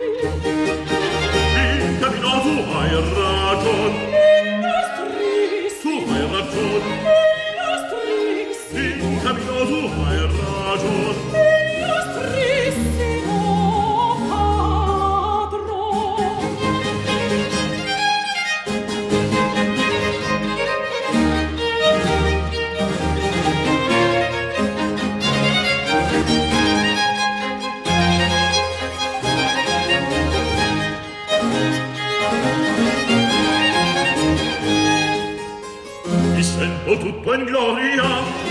Vita 0.04 2.08
di 2.10 2.20
nuovo 2.20 2.78
hai 2.78 2.94
ragione 2.94 4.13
buen 37.34 37.46
gloria 37.48 38.43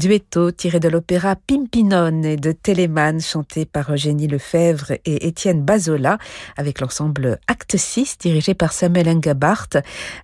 duetto 0.00 0.50
tiré 0.50 0.80
de 0.80 0.88
l'opéra 0.88 1.36
Pimpinone 1.36 2.36
de 2.36 2.52
Téléman, 2.52 3.20
chanté 3.20 3.66
par 3.66 3.92
Eugénie 3.92 4.28
Lefebvre 4.28 4.92
et 5.04 5.26
Étienne 5.26 5.62
Bazola, 5.62 6.16
avec 6.56 6.80
l'ensemble 6.80 7.38
Acte 7.46 7.76
6, 7.76 8.16
dirigé 8.18 8.54
par 8.54 8.72
Samuel 8.72 9.10
Engabart. 9.10 9.68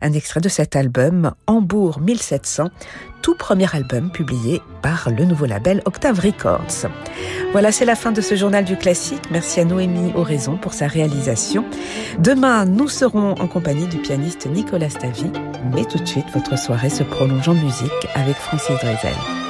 Un 0.01 0.15
extrait 0.15 0.41
de 0.41 0.49
cet 0.49 0.77
album, 0.77 1.33
Hambourg 1.47 2.01
1700, 2.01 2.71
tout 3.21 3.35
premier 3.35 3.67
album 3.75 4.11
publié 4.11 4.63
par 4.81 5.11
le 5.11 5.27
nouveau 5.27 5.45
label 5.45 5.83
Octave 5.85 6.21
Records. 6.21 6.91
Voilà, 7.53 7.71
c'est 7.71 7.85
la 7.85 7.97
fin 7.97 8.13
de 8.13 8.23
ce 8.23 8.35
journal 8.35 8.65
du 8.65 8.79
classique. 8.79 9.25
Merci 9.31 9.61
à 9.61 9.67
Noémie 9.67 10.13
Oraison 10.15 10.57
pour 10.57 10.73
sa 10.73 10.87
réalisation. 10.87 11.67
Demain, 12.19 12.65
nous 12.65 12.89
serons 12.89 13.33
en 13.33 13.47
compagnie 13.47 13.89
du 13.89 13.99
pianiste 13.99 14.47
Nicolas 14.47 14.91
Stavi. 14.91 15.31
Mais 15.75 15.85
tout 15.85 15.99
de 15.99 16.07
suite, 16.07 16.27
votre 16.33 16.59
soirée 16.59 16.91
se 16.91 17.03
prolonge 17.03 17.49
en 17.49 17.55
musique 17.55 17.91
avec 18.15 18.37
Francis 18.37 18.77
Drezel. 18.81 19.46